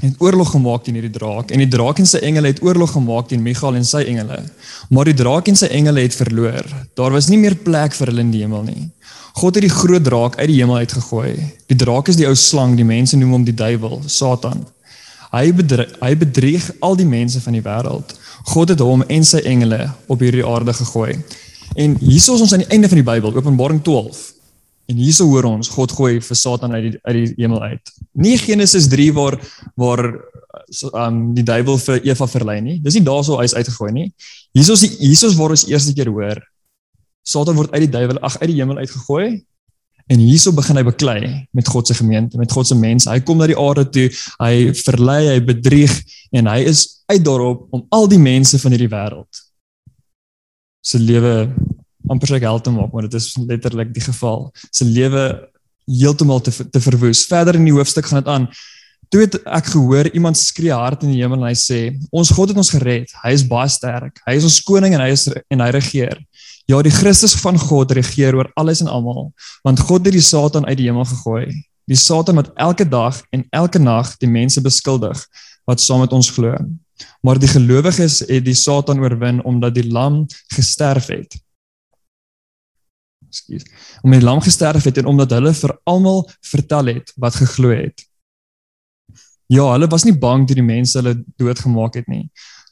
het 0.00 0.22
oorlog 0.22 0.50
gemaak 0.54 0.84
teen 0.84 0.96
hierdie 0.96 1.12
draak 1.12 1.50
en 1.52 1.60
die 1.60 1.68
draak 1.68 1.98
en 2.00 2.08
sy 2.08 2.22
engele 2.24 2.52
het 2.52 2.62
oorlog 2.64 2.94
gemaak 2.94 3.28
teen 3.28 3.42
Michael 3.44 3.76
en 3.80 3.84
sy 3.84 4.00
engele. 4.08 4.38
Maar 4.88 5.10
die 5.10 5.16
draak 5.18 5.50
en 5.52 5.58
sy 5.60 5.68
engele 5.76 6.06
het 6.06 6.16
verloor. 6.16 6.66
Daar 6.96 7.12
was 7.12 7.28
nie 7.28 7.38
meer 7.38 7.58
plek 7.60 7.96
vir 7.98 8.12
hulle 8.12 8.24
in 8.24 8.32
die 8.32 8.40
hemel 8.44 8.64
nie. 8.64 8.88
God 9.40 9.54
het 9.58 9.66
die 9.66 9.72
groot 9.72 10.04
draak 10.04 10.38
uit 10.40 10.48
die 10.48 10.58
hemel 10.58 10.82
uitgegooi. 10.82 11.34
Die 11.70 11.78
draak 11.78 12.08
is 12.08 12.18
die 12.18 12.26
ou 12.26 12.34
slang, 12.34 12.74
die 12.76 12.86
mense 12.86 13.18
noem 13.18 13.36
hom 13.38 13.44
die 13.46 13.54
duiwel, 13.54 14.00
Satan. 14.06 14.64
Hy 15.30 15.52
bedrieg, 15.54 15.92
hy 16.00 16.14
bedrieg 16.18 16.64
al 16.82 16.96
die 16.98 17.06
mense 17.06 17.40
van 17.44 17.54
die 17.54 17.62
wêreld. 17.62 18.16
God 18.50 18.72
het 18.72 18.82
hom 18.82 19.04
en 19.06 19.24
sy 19.26 19.44
engele 19.46 19.84
op 20.10 20.24
hierdie 20.24 20.46
aarde 20.46 20.74
gegooi. 20.74 21.14
En 21.78 21.94
hier 22.00 22.18
is 22.18 22.28
ons 22.34 22.52
aan 22.52 22.64
die 22.64 22.72
einde 22.74 22.88
van 22.90 22.98
die 22.98 23.06
Bybel, 23.06 23.36
Openbaring 23.36 23.82
12. 23.86 24.24
En 24.90 24.98
hierso 24.98 25.28
hoor 25.30 25.46
ons 25.52 25.70
God 25.70 25.92
gooi 25.94 26.16
vir 26.24 26.38
Satan 26.38 26.74
uit 26.74 26.82
die 26.88 26.94
uit 27.04 27.16
die 27.16 27.44
hemel 27.44 27.62
uit. 27.62 27.92
Nie 28.18 28.36
Genesis 28.42 28.88
3 28.90 29.12
waar 29.14 29.38
waar 29.78 30.02
so, 30.68 30.90
um 30.98 31.28
die 31.36 31.46
duiwel 31.46 31.78
vir 31.78 32.00
Eva 32.08 32.26
verlei 32.30 32.58
nie. 32.64 32.78
Dis 32.82 32.98
nie 32.98 33.06
daarso 33.06 33.38
hy's 33.38 33.54
uitgegooi 33.54 33.92
nie. 33.94 34.08
Hierso 34.56 34.74
is 34.74 34.98
hierso 34.98 35.30
waar 35.38 35.54
ons 35.54 35.68
eerste 35.70 35.94
keer 35.94 36.10
hoor 36.10 36.42
Satan 37.22 37.58
word 37.58 37.72
uit 37.76 37.84
die 37.84 37.92
duiwel 37.92 38.18
ag 38.26 38.40
uit 38.40 38.48
die 38.50 38.58
hemel 38.58 38.80
uitgegooi 38.80 39.26
en 40.10 40.18
hierso 40.18 40.50
begin 40.56 40.80
hy 40.80 40.82
beklei 40.88 41.20
met 41.54 41.68
God 41.70 41.86
se 41.86 41.94
gemeente, 41.94 42.38
met 42.40 42.50
God 42.50 42.66
se 42.66 42.74
mense. 42.74 43.06
Hy 43.06 43.20
kom 43.22 43.38
na 43.38 43.46
die 43.46 43.58
aarde 43.58 43.84
toe, 43.94 44.08
hy 44.40 44.72
verlei, 44.74 45.20
hy 45.28 45.38
bedrieg 45.52 45.92
en 46.34 46.50
hy 46.50 46.64
is 46.66 47.04
uit 47.12 47.22
daarop 47.22 47.68
om 47.76 47.84
al 47.94 48.10
die 48.10 48.18
mense 48.18 48.58
van 48.58 48.74
hierdie 48.74 48.90
wêreld 48.90 49.44
se 50.80 50.98
lewe 50.98 51.50
amper 52.10 52.32
sy 52.32 52.40
held 52.42 52.66
te 52.66 52.72
maak, 52.74 52.92
maar 52.92 53.06
dit 53.06 53.16
is 53.18 53.32
letterlik 53.38 53.94
die 53.94 54.04
geval. 54.04 54.48
Sy 54.74 54.88
lewe 54.88 55.24
heeltemal 55.90 56.42
te 56.44 56.52
te 56.52 56.82
verwoes. 56.82 57.24
Verder 57.30 57.58
in 57.58 57.66
die 57.68 57.74
hoofstuk 57.74 58.08
gaan 58.10 58.22
dit 58.22 58.30
aan. 58.30 58.46
Toe 59.10 59.24
het 59.24 59.36
ek 59.42 59.72
gehoor 59.72 60.10
iemand 60.14 60.38
skree 60.38 60.74
hard 60.74 61.02
in 61.06 61.14
die 61.14 61.22
hemel 61.22 61.40
en 61.40 61.48
hy 61.50 61.56
sê: 61.58 61.80
"Ons 62.10 62.30
God 62.30 62.52
het 62.52 62.58
ons 62.58 62.70
gered. 62.70 63.10
Hy 63.24 63.32
is 63.34 63.46
baie 63.46 63.68
sterk. 63.68 64.20
Hy 64.26 64.36
is 64.38 64.46
ons 64.46 64.60
koning 64.62 64.94
en 64.94 65.02
hy 65.02 65.10
is 65.10 65.28
en 65.50 65.60
hy 65.60 65.70
regeer." 65.74 66.18
Ja, 66.70 66.78
die 66.82 66.94
Christus 66.94 67.34
van 67.42 67.58
God 67.58 67.90
regeer 67.90 68.36
oor 68.38 68.50
alles 68.54 68.80
en 68.80 68.86
almal, 68.86 69.32
want 69.66 69.80
God 69.80 70.04
het 70.06 70.14
die 70.14 70.22
Satan 70.22 70.66
uit 70.66 70.78
die 70.78 70.86
hemel 70.86 71.04
gegooi. 71.04 71.50
Die 71.90 71.98
Satan 71.98 72.38
wat 72.38 72.52
elke 72.54 72.86
dag 72.86 73.18
en 73.34 73.42
elke 73.50 73.78
nag 73.78 74.14
die 74.22 74.30
mense 74.30 74.62
beskuldig 74.62 75.18
wat 75.66 75.80
saam 75.80 76.04
met 76.04 76.12
ons 76.12 76.30
glo. 76.30 76.54
Maar 77.26 77.38
die 77.38 77.50
gelowiges 77.50 78.20
het 78.28 78.44
die 78.44 78.54
Satan 78.54 79.00
oorwin 79.02 79.42
omdat 79.42 79.74
die 79.74 79.88
lam 79.90 80.26
gesterf 80.54 81.10
het 81.10 81.34
ekskuus, 83.30 83.66
om 84.04 84.14
die 84.14 84.22
lam 84.22 84.42
gesterf 84.44 84.86
het 84.88 85.00
en 85.00 85.10
omdat 85.14 85.34
hulle 85.38 85.54
vir 85.56 85.76
almal 85.90 86.24
vertel 86.52 86.94
het 86.96 87.12
wat 87.16 87.38
geglo 87.40 87.72
het. 87.74 88.06
Ja, 89.50 89.66
hulle 89.72 89.88
was 89.90 90.06
nie 90.06 90.14
bang 90.14 90.46
toe 90.46 90.58
die 90.58 90.66
mense 90.66 90.98
hulle 91.00 91.16
doodgemaak 91.40 91.96
het 91.98 92.10
nie. 92.10 92.28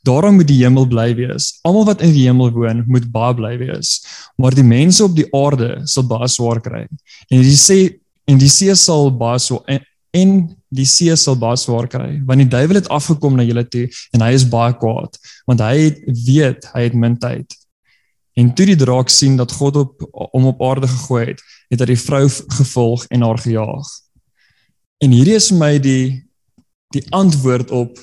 Daarom 0.06 0.36
moet 0.38 0.46
die 0.46 0.60
hemel 0.60 0.86
bly 0.86 1.08
wees. 1.18 1.56
Almal 1.66 1.88
wat 1.88 2.04
in 2.06 2.12
die 2.14 2.28
hemel 2.28 2.52
woon, 2.54 2.84
moet 2.86 3.08
baie 3.12 3.34
bly 3.34 3.56
wees. 3.58 3.98
Maar 4.38 4.54
die 4.54 4.66
mense 4.66 5.02
op 5.04 5.16
die 5.16 5.26
aarde 5.34 5.80
sal 5.90 6.06
baie 6.06 6.28
swaar 6.30 6.62
kry. 6.62 6.84
En 7.28 7.42
die 7.42 7.58
see 7.58 7.96
en 8.28 8.38
die 8.38 8.50
see 8.52 8.74
sal 8.78 9.10
baie 9.10 9.40
so 9.42 9.62
en, 9.66 9.82
en 10.16 10.32
die 10.68 10.86
see 10.88 11.14
sal 11.16 11.36
baie 11.40 11.56
swaar 11.60 11.88
kry, 11.90 12.18
want 12.28 12.42
die 12.42 12.50
duiwel 12.52 12.78
het 12.80 12.90
afgekom 12.92 13.38
na 13.38 13.46
julle 13.46 13.64
toe 13.72 13.86
en 14.16 14.24
hy 14.24 14.34
is 14.36 14.44
baie 14.48 14.74
kwaad, 14.76 15.16
want 15.48 15.64
hy 15.64 15.88
weet 16.26 16.68
hy 16.74 16.84
het 16.84 16.96
min 16.96 17.16
tyd. 17.20 17.57
En 18.38 18.52
toe 18.54 18.68
die 18.68 18.78
draak 18.78 19.10
sien 19.10 19.36
dat 19.38 19.52
God 19.58 19.76
op 19.80 20.04
hom 20.32 20.46
op 20.52 20.62
aarde 20.62 20.86
gegooi 20.86 21.24
het, 21.32 21.40
het 21.72 21.82
hy 21.82 21.88
die 21.90 22.00
vrou 22.00 22.24
gevolg 22.28 23.06
en 23.14 23.24
haar 23.26 23.40
gejaag. 23.42 23.88
En 25.02 25.14
hierdie 25.14 25.36
is 25.38 25.50
vir 25.52 25.58
my 25.58 25.74
die 25.82 26.04
die 26.94 27.04
antwoord 27.12 27.70
op 27.76 27.98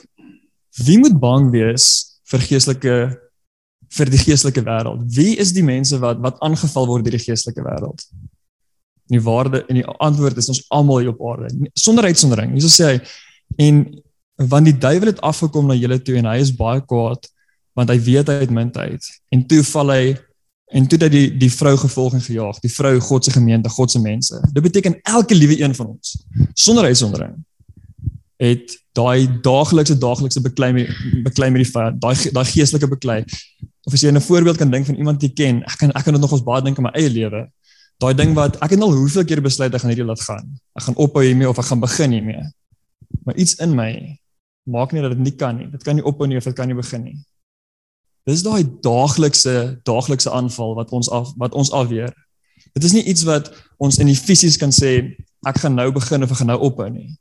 wie 0.85 0.99
moet 1.01 1.15
bang 1.17 1.47
wees 1.53 1.85
vir 2.29 2.43
geestelike 2.45 2.97
vir 3.95 4.11
die 4.11 4.19
geestelike 4.19 4.61
wêreld? 4.65 5.05
Wie 5.15 5.37
is 5.41 5.53
die 5.55 5.63
mense 5.65 5.97
wat 6.03 6.19
wat 6.21 6.41
aangeval 6.45 6.89
word 6.89 7.07
deur 7.07 7.15
die 7.15 7.23
geestelike 7.23 7.63
wêreld? 7.65 8.03
Die 9.09 9.21
waarde 9.23 9.63
en 9.69 9.79
die 9.79 9.87
antwoord 10.03 10.37
is 10.41 10.51
ons 10.51 10.61
almal 10.73 11.01
hier 11.01 11.13
op 11.13 11.23
aarde 11.31 11.71
sonder 11.73 12.09
uitsondering. 12.11 12.53
Hier 12.57 12.69
sê 12.69 12.91
hy 12.91 12.99
en 13.65 13.81
want 14.51 14.67
die 14.67 14.75
duiwel 14.75 15.13
het 15.13 15.23
afgekom 15.23 15.69
na 15.69 15.79
julle 15.79 15.97
toe 16.03 16.19
en 16.19 16.27
hy 16.27 16.37
is 16.43 16.53
baie 16.53 16.83
kwaad 16.83 17.29
want 17.75 17.91
hy 17.91 17.99
weet 18.03 18.29
hy 18.31 18.39
het 18.43 18.53
min 18.53 18.71
tyd 18.71 19.07
en 19.35 19.45
toe 19.47 19.61
val 19.71 19.93
hy 19.95 20.03
en 20.75 20.87
toe 20.91 20.99
dat 20.99 21.11
die 21.11 21.27
die 21.39 21.51
vrou 21.51 21.75
gevolg 21.79 22.17
en 22.17 22.23
gejaag 22.23 22.59
die 22.63 22.73
vrou 22.73 22.95
God 22.99 23.25
se 23.25 23.31
gemeente 23.31 23.71
God 23.71 23.91
se 23.91 24.01
mense 24.03 24.39
dit 24.51 24.63
beteken 24.63 24.99
elke 25.17 25.35
liewe 25.35 25.59
een 25.61 25.75
van 25.75 25.93
ons 25.95 26.17
sonder 26.53 26.91
uitsondering 26.91 27.35
het 28.41 28.75
daai 28.95 29.27
daaglikse 29.41 29.97
daaglikse 29.97 30.41
beklei 30.41 30.71
met 30.73 30.89
beklei 31.23 31.49
met 31.51 31.63
die 31.63 31.71
vyand 31.71 32.01
daai 32.01 32.15
daai 32.35 32.45
geestelike 32.51 32.89
beklei. 32.91 33.23
Of 33.85 33.93
as 33.93 34.01
jy 34.01 34.11
'n 34.11 34.21
voorbeeld 34.21 34.57
kan 34.57 34.71
dink 34.71 34.85
van 34.85 34.95
iemand 34.95 35.21
wat 35.21 35.23
jy 35.23 35.33
ken 35.35 35.63
ek 35.63 35.77
kan 35.77 35.91
ek 35.91 36.03
kan 36.03 36.13
dit 36.13 36.21
nog 36.21 36.31
ons 36.31 36.43
baie 36.43 36.61
dink 36.61 36.77
in 36.77 36.83
my 36.83 36.91
eie 36.93 37.09
lewe 37.09 37.47
daai 37.99 38.13
ding 38.13 38.33
wat 38.33 38.55
ek 38.61 38.71
het 38.71 38.81
al 38.81 38.91
hoeveel 38.91 39.25
keer 39.25 39.41
besluit 39.41 39.73
ek 39.73 39.81
gaan 39.81 39.89
hierdie 39.89 40.05
laat 40.05 40.21
gaan. 40.21 40.59
Ek 40.75 40.83
gaan 40.83 40.95
ophou 40.95 41.23
hiermee 41.23 41.49
of 41.49 41.57
ek 41.57 41.65
gaan 41.65 41.79
begin 41.79 42.11
hiermee. 42.11 42.43
Maar 43.23 43.35
iets 43.35 43.55
in 43.55 43.75
my 43.75 44.19
maak 44.63 44.91
nie 44.91 45.01
dat 45.01 45.11
dit 45.11 45.19
nie 45.19 45.35
kan 45.35 45.57
nie. 45.57 45.69
Dit 45.71 45.83
kan 45.83 45.95
nie 45.95 46.03
ophou 46.03 46.27
nie 46.27 46.37
of 46.37 46.43
dit 46.43 46.55
kan 46.55 46.67
nie 46.67 46.75
begin 46.75 47.03
nie 47.03 47.17
Dis 48.25 48.41
daai 48.41 48.65
daaglikse 48.81 49.81
daaglikse 49.85 50.31
aanval 50.33 50.73
wat 50.79 50.91
ons 50.97 51.09
af 51.13 51.29
wat 51.37 51.53
ons 51.53 51.71
afweer. 51.71 52.13
Dit 52.73 52.83
is 52.83 52.95
nie 52.95 53.03
iets 53.05 53.23
wat 53.27 53.51
ons 53.77 53.99
in 54.01 54.09
die 54.09 54.17
fisies 54.17 54.57
kan 54.57 54.73
sê 54.73 54.97
ek 55.45 55.61
gaan 55.61 55.77
nou 55.77 55.91
begin 55.93 56.25
of 56.25 56.33
ek 56.33 56.41
gaan 56.41 56.49
nou 56.49 56.59
ophou 56.65 56.89
nie. 56.89 57.11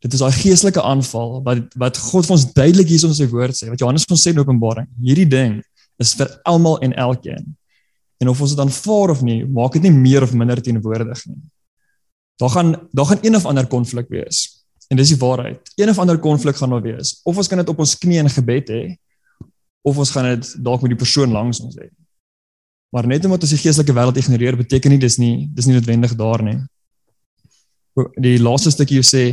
Dit 0.00 0.14
is 0.14 0.22
daai 0.22 0.32
geestelike 0.32 0.82
aanval 0.82 1.42
wat 1.44 1.76
wat 1.76 2.00
God 2.00 2.24
vir 2.26 2.36
ons 2.38 2.46
duidelik 2.56 2.88
hier 2.88 3.04
in 3.04 3.16
sy 3.18 3.28
woord 3.28 3.58
sê. 3.58 3.68
Wat 3.68 3.82
Johannes 3.82 4.08
ons 4.08 4.24
sê 4.24 4.32
in 4.32 4.40
Openbaring. 4.40 4.88
Hierdie 5.04 5.28
ding 5.28 5.58
is 6.00 6.14
vir 6.16 6.30
almal 6.48 6.78
en 6.86 6.94
elkeen. 6.96 7.50
En 8.22 8.30
of 8.32 8.40
ons 8.40 8.54
dit 8.54 8.62
aanvaar 8.62 9.12
of 9.14 9.20
nie, 9.22 9.42
maak 9.44 9.76
dit 9.76 9.84
nie 9.84 9.94
meer 9.94 10.24
of 10.24 10.32
minder 10.34 10.62
teenwoordig 10.62 11.26
nie. 11.28 11.42
Daar 12.40 12.54
gaan 12.54 12.72
daar 12.96 13.10
gaan 13.10 13.20
een 13.22 13.36
of 13.36 13.44
ander 13.46 13.66
konflik 13.66 14.08
wees. 14.08 14.46
En 14.88 14.96
dis 14.96 15.12
die 15.12 15.20
waarheid. 15.20 15.60
Een 15.76 15.92
of 15.92 15.98
ander 15.98 16.18
konflik 16.18 16.56
gaan 16.56 16.72
daar 16.72 16.82
wees. 16.82 17.18
Of 17.28 17.36
ons 17.36 17.50
kan 17.50 17.60
dit 17.60 17.68
op 17.68 17.84
ons 17.84 17.98
knieë 17.98 18.24
in 18.24 18.32
gebed 18.32 18.72
hê 18.72 18.82
of 19.82 19.98
ons 19.98 20.10
gaan 20.10 20.28
dit 20.34 20.50
dalk 20.64 20.82
met 20.82 20.94
die 20.94 21.00
persoon 21.00 21.32
langs 21.32 21.60
ons 21.60 21.76
hê. 21.78 21.88
Maar 22.94 23.06
net 23.06 23.24
omdat 23.24 23.44
ons 23.44 23.52
die 23.52 23.60
geestelike 23.60 23.92
wêreld 23.92 24.16
ignoreer, 24.16 24.56
beteken 24.56 24.94
nie 24.94 25.00
dis 25.02 25.18
nie 25.20 25.48
dis 25.54 25.68
nie 25.68 25.76
noodwendig 25.76 26.14
daar 26.16 26.42
nie. 26.44 26.56
Die 28.22 28.38
laaste 28.40 28.70
stukkie 28.72 29.02
sê 29.04 29.24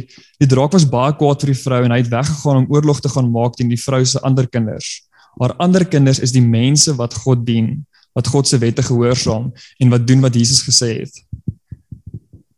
die 0.42 0.50
draak 0.50 0.74
was 0.74 0.88
baie 0.90 1.14
kwaad 1.16 1.44
vir 1.44 1.54
die 1.54 1.62
vrou 1.62 1.82
en 1.86 1.94
hy 1.94 2.02
het 2.02 2.12
weggegaan 2.12 2.64
om 2.64 2.72
oorlog 2.74 3.02
te 3.02 3.12
gaan 3.14 3.30
maak 3.32 3.56
teen 3.56 3.72
die 3.72 3.80
vrou 3.80 4.02
se 4.04 4.20
ander 4.28 4.50
kinders. 4.50 5.06
Maar 5.40 5.56
ander 5.64 5.86
kinders 5.88 6.20
is 6.24 6.34
die 6.36 6.44
mense 6.44 6.96
wat 7.00 7.16
God 7.26 7.46
dien, 7.48 7.86
wat 8.16 8.28
God 8.32 8.48
se 8.48 8.60
wette 8.60 8.84
gehoorsaam 8.84 9.52
en 9.52 9.94
wat 9.94 10.08
doen 10.08 10.24
wat 10.24 10.36
Jesus 10.36 10.64
gesê 10.66 10.92
het. 11.04 11.22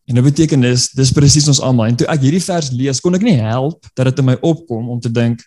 En 0.08 0.16
dit 0.16 0.24
beteken 0.24 0.64
dis 0.64 0.88
dis 0.96 1.12
presies 1.12 1.50
ons 1.52 1.62
almal. 1.62 1.92
En 1.92 1.98
toe 2.00 2.08
ek 2.10 2.24
hierdie 2.24 2.44
vers 2.44 2.72
lees, 2.72 3.02
kon 3.04 3.18
ek 3.18 3.26
nie 3.28 3.38
help 3.42 3.86
dat 3.94 4.08
dit 4.10 4.22
in 4.24 4.30
my 4.32 4.38
opkom 4.40 4.94
om 4.94 5.02
te 5.04 5.12
dink 5.12 5.44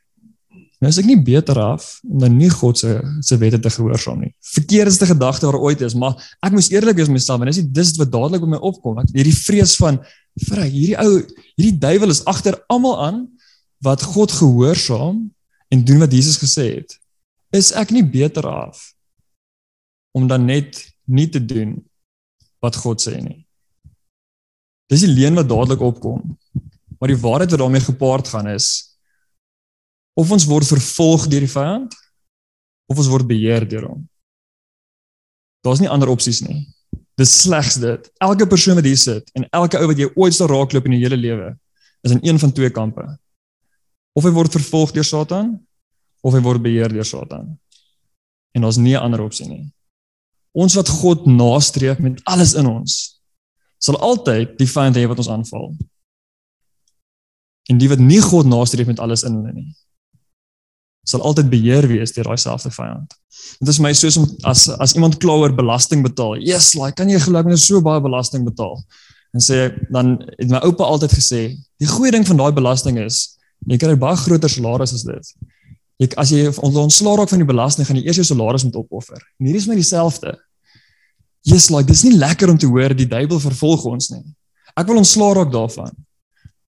Nou 0.80 0.88
is 0.88 0.96
ek 0.96 1.08
nie 1.10 1.18
beter 1.20 1.58
af 1.60 1.98
om 2.08 2.22
dan 2.22 2.38
nie 2.40 2.48
God 2.48 2.78
se 2.80 2.94
se 3.26 3.36
wette 3.40 3.58
te 3.60 3.72
gehoorsaam 3.72 4.22
nie. 4.24 4.30
Verkeerdste 4.54 5.10
gedagte 5.10 5.50
wat 5.50 5.60
ooit 5.60 5.82
is, 5.84 5.94
maar 5.94 6.16
ek 6.40 6.54
moes 6.56 6.70
eerlik 6.72 6.96
wees 6.96 7.10
met 7.10 7.18
myself 7.18 7.44
en 7.44 7.50
dis 7.50 7.60
dis 7.68 7.92
wat 8.00 8.12
dadelik 8.12 8.46
by 8.46 8.54
my 8.54 8.60
opkom. 8.70 9.02
Ek 9.02 9.12
hierdie 9.12 9.36
vrees 9.36 9.74
van 9.80 10.00
vra 10.46 10.64
hierdie 10.64 10.96
ou 11.02 11.20
hierdie 11.58 11.76
duiwel 11.82 12.14
is 12.14 12.24
agter 12.30 12.56
almal 12.72 12.96
aan 13.04 13.20
wat 13.84 14.06
God 14.14 14.32
gehoorsaam 14.32 15.26
en 15.70 15.84
doen 15.84 16.00
wat 16.00 16.16
Jesus 16.16 16.40
gesê 16.40 16.70
het. 16.78 16.96
Is 17.52 17.74
ek 17.76 17.92
nie 17.92 18.06
beter 18.06 18.48
af 18.48 18.80
om 20.16 20.26
dan 20.30 20.48
net 20.48 20.80
nie 21.04 21.28
te 21.28 21.44
doen 21.44 21.76
wat 22.64 22.76
God 22.80 23.04
sê 23.04 23.20
nie. 23.20 23.44
Dis 24.90 25.04
die 25.04 25.12
leuen 25.12 25.36
wat 25.36 25.48
dadelik 25.48 25.84
opkom. 25.84 26.24
Maar 26.98 27.12
die 27.12 27.20
waarheid 27.20 27.52
wat 27.52 27.60
daarmee 27.60 27.84
gepaard 27.84 28.28
gaan 28.32 28.48
is 28.48 28.89
of 30.14 30.30
ons 30.30 30.46
word 30.48 30.66
vervolg 30.66 31.26
deur 31.30 31.44
die 31.44 31.54
vyand 31.54 31.94
of 32.90 32.98
ons 32.98 33.10
word 33.10 33.28
beheer 33.28 33.66
deur 33.68 33.86
hom. 33.90 34.04
Daar's 35.64 35.80
nie 35.82 35.90
ander 35.92 36.10
opsies 36.10 36.40
nie. 36.42 36.64
Dis 37.20 37.32
slegs 37.42 37.76
dit. 37.80 38.06
Elke 38.24 38.46
persoon 38.48 38.78
wat 38.80 38.86
hier 38.88 38.98
sit 38.98 39.28
en 39.36 39.46
elke 39.56 39.78
ou 39.80 39.90
wat 39.90 39.98
jy 40.00 40.08
ooit 40.16 40.36
sal 40.36 40.48
raakloop 40.50 40.88
in 40.88 40.96
die 40.96 41.02
hele 41.04 41.18
lewe 41.20 41.52
is 42.06 42.14
in 42.16 42.22
een 42.24 42.38
van 42.40 42.52
twee 42.52 42.70
kampe. 42.72 43.04
Of 44.16 44.24
hy 44.24 44.32
word 44.34 44.56
vervolg 44.56 44.94
deur 44.96 45.06
Satan 45.06 45.52
of 46.24 46.34
hy 46.34 46.40
word 46.44 46.64
beheer 46.64 46.92
deur 46.92 47.06
Satan. 47.06 47.52
En 48.56 48.64
daar's 48.64 48.80
nie 48.80 48.96
'n 48.96 49.04
ander 49.04 49.22
opsie 49.22 49.46
nie. 49.46 49.72
Ons 50.52 50.74
wat 50.74 50.88
God 50.88 51.26
nastreef 51.26 51.98
met 51.98 52.20
alles 52.24 52.54
in 52.54 52.66
ons, 52.66 53.20
sal 53.78 53.96
altyd 53.96 54.58
die 54.58 54.66
vyand 54.66 54.96
hê 54.96 55.06
wat 55.06 55.18
ons 55.18 55.28
aanval. 55.28 55.76
En 57.70 57.78
die 57.78 57.88
wat 57.88 57.98
nie 57.98 58.20
God 58.20 58.46
nastreef 58.46 58.86
met 58.86 58.98
alles 58.98 59.22
in 59.22 59.34
hulle 59.34 59.52
nie, 59.52 59.74
sal 61.10 61.24
altyd 61.26 61.50
beheer 61.50 61.86
wees 61.90 62.14
deur 62.14 62.30
daai 62.30 62.40
selfde 62.40 62.70
vyand. 62.74 63.14
Dit 63.60 63.72
is 63.72 63.80
my 63.82 63.92
soos 63.96 64.18
om 64.20 64.26
as 64.48 64.68
as 64.78 64.94
iemand 64.96 65.18
kla 65.22 65.36
oor 65.42 65.54
belasting 65.56 66.04
betaal. 66.06 66.36
Yes, 66.38 66.74
like 66.78 66.98
kan 67.00 67.10
jy 67.10 67.20
glo 67.22 67.40
ek 67.40 67.48
moet 67.50 67.62
so 67.62 67.82
baie 67.84 68.02
belasting 68.04 68.46
betaal? 68.46 68.78
En 69.34 69.42
sê 69.44 69.70
dan 69.94 70.16
het 70.38 70.50
my 70.50 70.60
oupa 70.66 70.86
altyd 70.86 71.14
gesê, 71.14 71.42
die 71.78 71.88
goeie 71.90 72.12
ding 72.14 72.26
van 72.26 72.40
daai 72.40 72.52
belasting 72.54 72.98
is 73.02 73.38
jy 73.68 73.78
kry 73.80 73.96
baie 73.98 74.18
groter 74.18 74.50
salaris 74.50 74.94
as 74.96 75.06
dit. 75.06 75.32
Jy 76.00 76.08
as 76.20 76.32
jy 76.32 76.46
ontslaa 76.64 77.18
raak 77.20 77.32
van 77.32 77.42
die 77.42 77.48
belasting, 77.48 77.86
gaan 77.86 77.98
jy 78.00 78.06
eers 78.08 78.22
jou 78.22 78.28
salaris 78.32 78.64
moet 78.66 78.78
opoffer. 78.80 79.20
En 79.38 79.50
hierdie 79.50 79.62
is 79.62 79.68
my 79.68 79.76
dieselfde. 79.78 80.34
Yes, 81.48 81.70
like 81.72 81.88
dis 81.88 82.04
nie 82.04 82.16
lekker 82.16 82.52
om 82.52 82.58
te 82.60 82.68
hoor 82.68 82.94
die 82.96 83.08
duiwel 83.08 83.40
vervolg 83.40 83.86
ons 83.88 84.10
nie. 84.12 84.24
Ek 84.78 84.88
wil 84.88 85.00
ontslaa 85.00 85.34
raak 85.40 85.52
daarvan. 85.52 85.92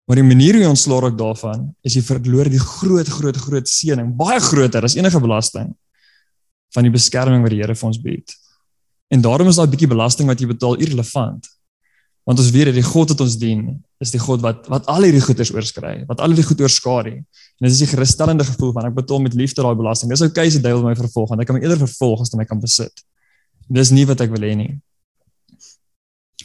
Maar 0.06 0.18
die 0.18 0.26
manier 0.26 0.56
hoe 0.56 0.64
jy 0.64 0.70
ontslaa 0.72 1.04
raak 1.04 1.16
daarvan 1.18 1.68
is 1.86 1.94
jy 1.94 2.02
verloor 2.02 2.50
die 2.50 2.60
groot 2.60 3.08
groot 3.08 3.38
groot 3.38 3.68
seëning, 3.68 4.10
baie 4.18 4.40
groter 4.42 4.84
as 4.84 4.96
enige 4.98 5.20
belasting 5.22 5.70
van 6.74 6.86
die 6.86 6.92
beskerming 6.92 7.44
wat 7.44 7.52
die 7.54 7.60
Here 7.62 7.76
vir 7.76 7.88
ons 7.88 8.00
bied. 8.02 8.34
En 9.12 9.22
daarom 9.22 9.50
is 9.50 9.58
daai 9.60 9.68
bietjie 9.70 9.90
belasting 9.90 10.30
wat 10.30 10.40
jy 10.40 10.48
betaal 10.50 10.80
irrelevant. 10.80 11.46
Want 12.28 12.38
ons 12.38 12.50
weet 12.54 12.70
dat 12.70 12.76
die 12.78 12.86
God 12.86 13.10
wat 13.12 13.22
ons 13.24 13.34
dien, 13.38 13.64
is 14.02 14.12
die 14.14 14.20
God 14.22 14.42
wat 14.44 14.68
wat 14.70 14.86
al 14.90 15.06
hierdie 15.06 15.22
goeders 15.22 15.50
oorskry, 15.54 15.94
wat 16.08 16.22
al 16.22 16.32
hierdie 16.32 16.46
goed 16.46 16.62
oorskadu. 16.62 17.16
En 17.18 17.66
dit 17.66 17.72
is 17.72 17.82
'n 17.82 17.92
gerusstellende 17.94 18.44
gevoel 18.44 18.72
van 18.72 18.86
ek 18.86 18.94
betaal 18.94 19.20
met 19.20 19.34
liefde 19.34 19.62
daai 19.62 19.74
belasting. 19.74 20.10
Dis 20.10 20.22
oukei 20.22 20.46
as 20.46 20.54
die 20.54 20.62
duiwel 20.62 20.82
my 20.82 20.94
vervolg, 20.94 21.28
want 21.28 21.40
ek 21.40 21.46
kan 21.46 21.56
my 21.56 21.62
eerder 21.62 21.78
vervolg 21.78 22.20
as 22.20 22.32
om 22.32 22.38
my 22.38 22.44
kan 22.44 22.60
besit. 22.60 23.02
Dis 23.68 23.90
nie 23.90 24.06
wat 24.06 24.20
ek 24.20 24.30
wil 24.30 24.42
hê 24.42 24.54
nie. 24.56 24.80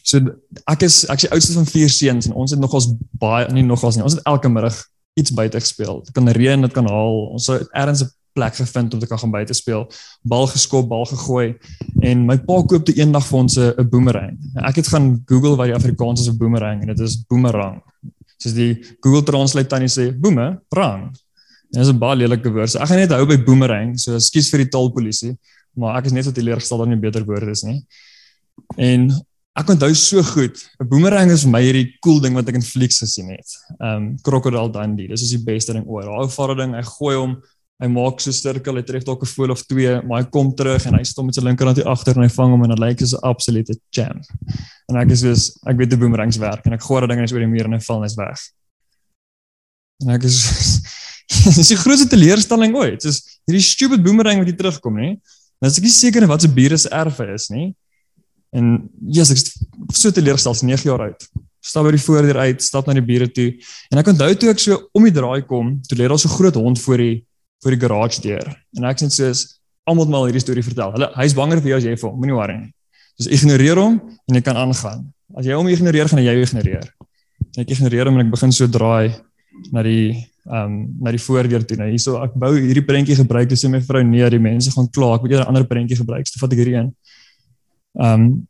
So 0.04 0.20
ek 0.66 0.82
is 0.82 1.06
ek 1.10 1.22
is 1.22 1.28
die 1.28 1.32
oudste 1.32 1.54
van 1.54 1.66
vier 1.66 1.90
seuns 1.90 2.28
en 2.28 2.34
ons 2.34 2.52
het 2.52 2.60
nogals 2.60 2.92
baie 3.20 3.48
nie 3.54 3.64
nogals 3.64 3.96
nie. 3.96 4.04
Ons 4.04 4.18
het 4.18 4.24
elke 4.26 4.50
middag 4.50 4.78
iets 5.18 5.34
buite 5.34 5.60
gespeel. 5.60 6.02
Dit 6.06 6.14
kan 6.14 6.30
reën, 6.30 6.62
dit 6.62 6.74
kan 6.74 6.88
haal. 6.88 7.20
Ons 7.34 7.48
het 7.48 7.68
ergens 7.74 8.04
'n 8.04 8.12
plek 8.38 8.56
gevind 8.56 8.94
om 8.94 9.00
te 9.00 9.08
kan 9.08 9.20
gaan 9.20 9.32
buite 9.32 9.54
speel. 9.54 9.88
Bal 10.22 10.48
geskop, 10.48 10.88
bal 10.90 11.06
gegooi 11.06 11.58
en 12.06 12.26
my 12.26 12.38
pa 12.38 12.62
koop 12.70 12.86
te 12.86 12.94
eendag 12.94 13.26
vir 13.28 13.40
ons 13.40 13.58
'n 13.58 13.90
boomerang. 13.90 14.38
Ek 14.70 14.76
het 14.76 14.88
gaan 14.88 15.22
Google 15.26 15.56
wat 15.56 15.68
die 15.68 15.76
Afrikaans 15.76 16.22
is 16.22 16.30
'n 16.30 16.38
boomerang 16.38 16.82
en 16.82 16.88
dit 16.88 17.00
is 17.00 17.18
boomerang. 17.30 17.82
Soos 18.38 18.54
die 18.54 18.74
Google 19.02 19.24
Translate 19.24 19.68
tannie 19.68 19.90
sê, 19.90 20.14
boomerang. 20.14 21.12
Dit 21.72 21.82
is 21.82 21.90
'n 21.90 21.98
baie 21.98 22.16
lelike 22.16 22.52
woord. 22.52 22.70
So 22.70 22.80
ek 22.80 22.88
gaan 22.88 22.98
net 22.98 23.12
hou 23.12 23.26
by 23.26 23.38
boomerang. 23.44 24.00
So 24.00 24.16
ekskuus 24.16 24.50
vir 24.50 24.60
die 24.64 24.70
taalpolisie, 24.70 25.38
maar 25.76 25.98
ek 25.98 26.06
is 26.06 26.12
net 26.12 26.26
so 26.26 26.32
teleurgestel 26.32 26.78
dat 26.78 26.88
nie 26.88 26.96
beter 26.96 27.26
woorde 27.26 27.52
is 27.52 27.64
nie. 27.64 27.86
En 28.78 29.10
ek 29.58 29.72
onthou 29.74 29.94
so 29.98 30.22
goed, 30.24 30.58
'n 30.80 30.88
boomerang 30.88 31.32
is 31.32 31.44
vir 31.44 31.52
my 31.52 31.62
hierdie 31.62 31.98
cool 32.06 32.20
ding 32.22 32.36
wat 32.38 32.48
ek 32.50 32.56
in 32.56 32.66
flieks 32.66 33.00
gesien 33.02 33.30
het. 33.34 33.50
Ehm 33.80 33.96
um, 33.96 34.18
Crocodile 34.22 34.72
Dundee. 34.72 35.08
Dis 35.08 35.24
is 35.24 35.34
die 35.34 35.44
beste 35.44 35.74
ding 35.74 35.86
ooit. 35.86 36.06
Daai 36.06 36.30
vader 36.30 36.56
ding, 36.56 36.76
hy 36.76 36.84
gooi 36.84 37.16
hom 37.16 37.38
hy 37.78 37.88
maak 37.94 38.22
so 38.22 38.32
'n 38.32 38.34
sirkel, 38.34 38.76
hy 38.76 38.84
tref 38.84 39.04
dalk 39.06 39.22
'n 39.22 39.30
voël 39.30 39.52
of 39.52 39.62
twee, 39.66 40.02
maar 40.02 40.24
hy 40.24 40.30
kom 40.30 40.54
terug 40.54 40.86
en 40.86 40.98
hy 40.98 41.04
stom 41.04 41.26
met 41.26 41.36
sy 41.36 41.42
linkerhand 41.42 41.78
hier 41.78 41.88
agter 41.88 42.16
en 42.16 42.24
hy 42.24 42.30
vang 42.30 42.52
hom 42.52 42.64
en 42.64 42.70
dit 42.70 42.80
lyk 42.80 43.00
soos 43.00 43.14
'n 43.14 43.24
absolute 43.24 43.74
champ. 43.92 44.24
En 44.90 44.98
ek 44.98 45.12
is 45.12 45.22
soos 45.22 45.58
ek 45.68 45.78
weet 45.78 45.90
die 45.90 45.98
boomerangs 45.98 46.38
werk 46.38 46.66
en 46.66 46.74
ek 46.74 46.82
gooi 46.82 47.02
daai 47.02 47.10
ding 47.10 47.22
net 47.22 47.32
oor 47.32 47.40
die 47.40 47.54
muur 47.54 47.66
en 47.66 47.74
hy 47.74 47.80
val 47.80 48.02
net 48.02 48.16
weg. 48.16 48.40
En 50.02 50.10
ek 50.10 50.24
is 50.24 50.38
dis 51.58 51.70
die 51.70 51.78
grootste 51.78 52.10
teleurstelling 52.10 52.74
ooit. 52.76 53.02
Dis 53.02 53.42
hierdie 53.46 53.62
stupid 53.62 54.04
boomerang 54.04 54.40
wat 54.40 54.48
hier 54.48 54.58
terugkom, 54.58 54.96
nê? 54.98 55.20
Nou 55.62 55.70
as 55.70 55.78
ek 55.78 55.84
nie 55.84 55.94
seker 55.94 56.26
wat 56.28 56.42
se 56.42 56.48
bure 56.48 56.78
se 56.78 56.90
erfe 56.90 57.26
is 57.34 57.50
nie. 57.50 57.76
En 58.56 58.90
yes, 59.12 59.32
ek 59.34 59.42
so 59.96 60.12
teleurgestel, 60.12 60.56
9 60.68 60.88
jaar 60.88 61.04
oud. 61.10 61.28
Stap 61.68 61.88
by 61.88 61.92
die 61.96 62.02
voordeur 62.02 62.40
uit, 62.46 62.64
stap 62.64 62.88
na 62.88 62.96
die 62.96 63.04
bure 63.04 63.28
toe. 63.28 63.50
En 63.92 64.00
ek 64.00 64.14
onthou 64.14 64.30
toe 64.40 64.52
ek 64.54 64.62
so 64.64 64.78
om 64.96 65.08
die 65.08 65.16
draai 65.16 65.44
kom, 65.50 65.76
toe 65.88 65.98
lê 66.00 66.08
daar 66.08 66.22
so 66.22 66.32
groot 66.32 66.56
hond 66.56 66.80
voor 66.86 67.04
die 67.04 67.16
voor 67.66 67.74
die 67.74 67.82
garage 67.82 68.22
deur. 68.22 68.52
En 68.78 68.86
ek 68.86 69.02
sê 69.02 69.10
soos 69.10 69.44
almal 69.90 70.10
mal 70.12 70.28
hierdie 70.28 70.44
storie 70.44 70.64
vertel. 70.64 70.92
Hulle 70.94 71.10
hy's 71.18 71.34
banger 71.38 71.62
vir 71.64 71.74
jou 71.74 71.80
as 71.80 71.88
jy 71.88 71.96
vir 71.98 72.10
hom, 72.10 72.18
moenie 72.22 72.36
worry 72.38 72.58
nie. 72.60 72.72
Dus 73.18 73.30
ignoreer 73.34 73.82
hom 73.82 73.98
en 73.98 74.38
jy 74.38 74.44
kan 74.46 74.60
aangaan. 74.62 75.08
As 75.38 75.48
jy 75.48 75.58
hom 75.58 75.70
ignoreer, 75.72 76.10
gaan 76.12 76.22
jou 76.22 76.36
ignoreer. 76.44 76.86
Ek 77.58 77.72
ignoreer 77.74 78.10
hom 78.10 78.20
en 78.20 78.28
ek 78.28 78.34
begin 78.36 78.54
so 78.54 78.70
draai 78.70 79.18
na 79.74 79.84
die 79.86 80.12
ehm 80.48 80.64
um, 80.64 80.76
na 81.04 81.12
die 81.12 81.20
voordeur 81.20 81.66
toe. 81.68 81.76
Nou 81.80 81.90
hierso 81.90 82.22
ek 82.24 82.36
bou 82.40 82.54
hierdie 82.56 82.86
prentjie 82.88 83.18
gebruik 83.18 83.50
dis 83.52 83.66
my 83.68 83.82
vrou 83.84 84.04
nee, 84.06 84.30
die 84.32 84.40
mense 84.40 84.72
gaan 84.72 84.88
kla. 84.94 85.16
Ek 85.18 85.26
moet 85.26 85.34
eerder 85.34 85.46
'n 85.46 85.52
ander 85.52 85.66
prentjie 85.68 85.98
gebruik. 86.00 86.28
So 86.28 86.40
vat 86.40 86.54
ek 86.54 86.62
hierdie 86.62 86.78
een. 86.78 86.94
Ehm 87.98 88.22
um, 88.28 88.48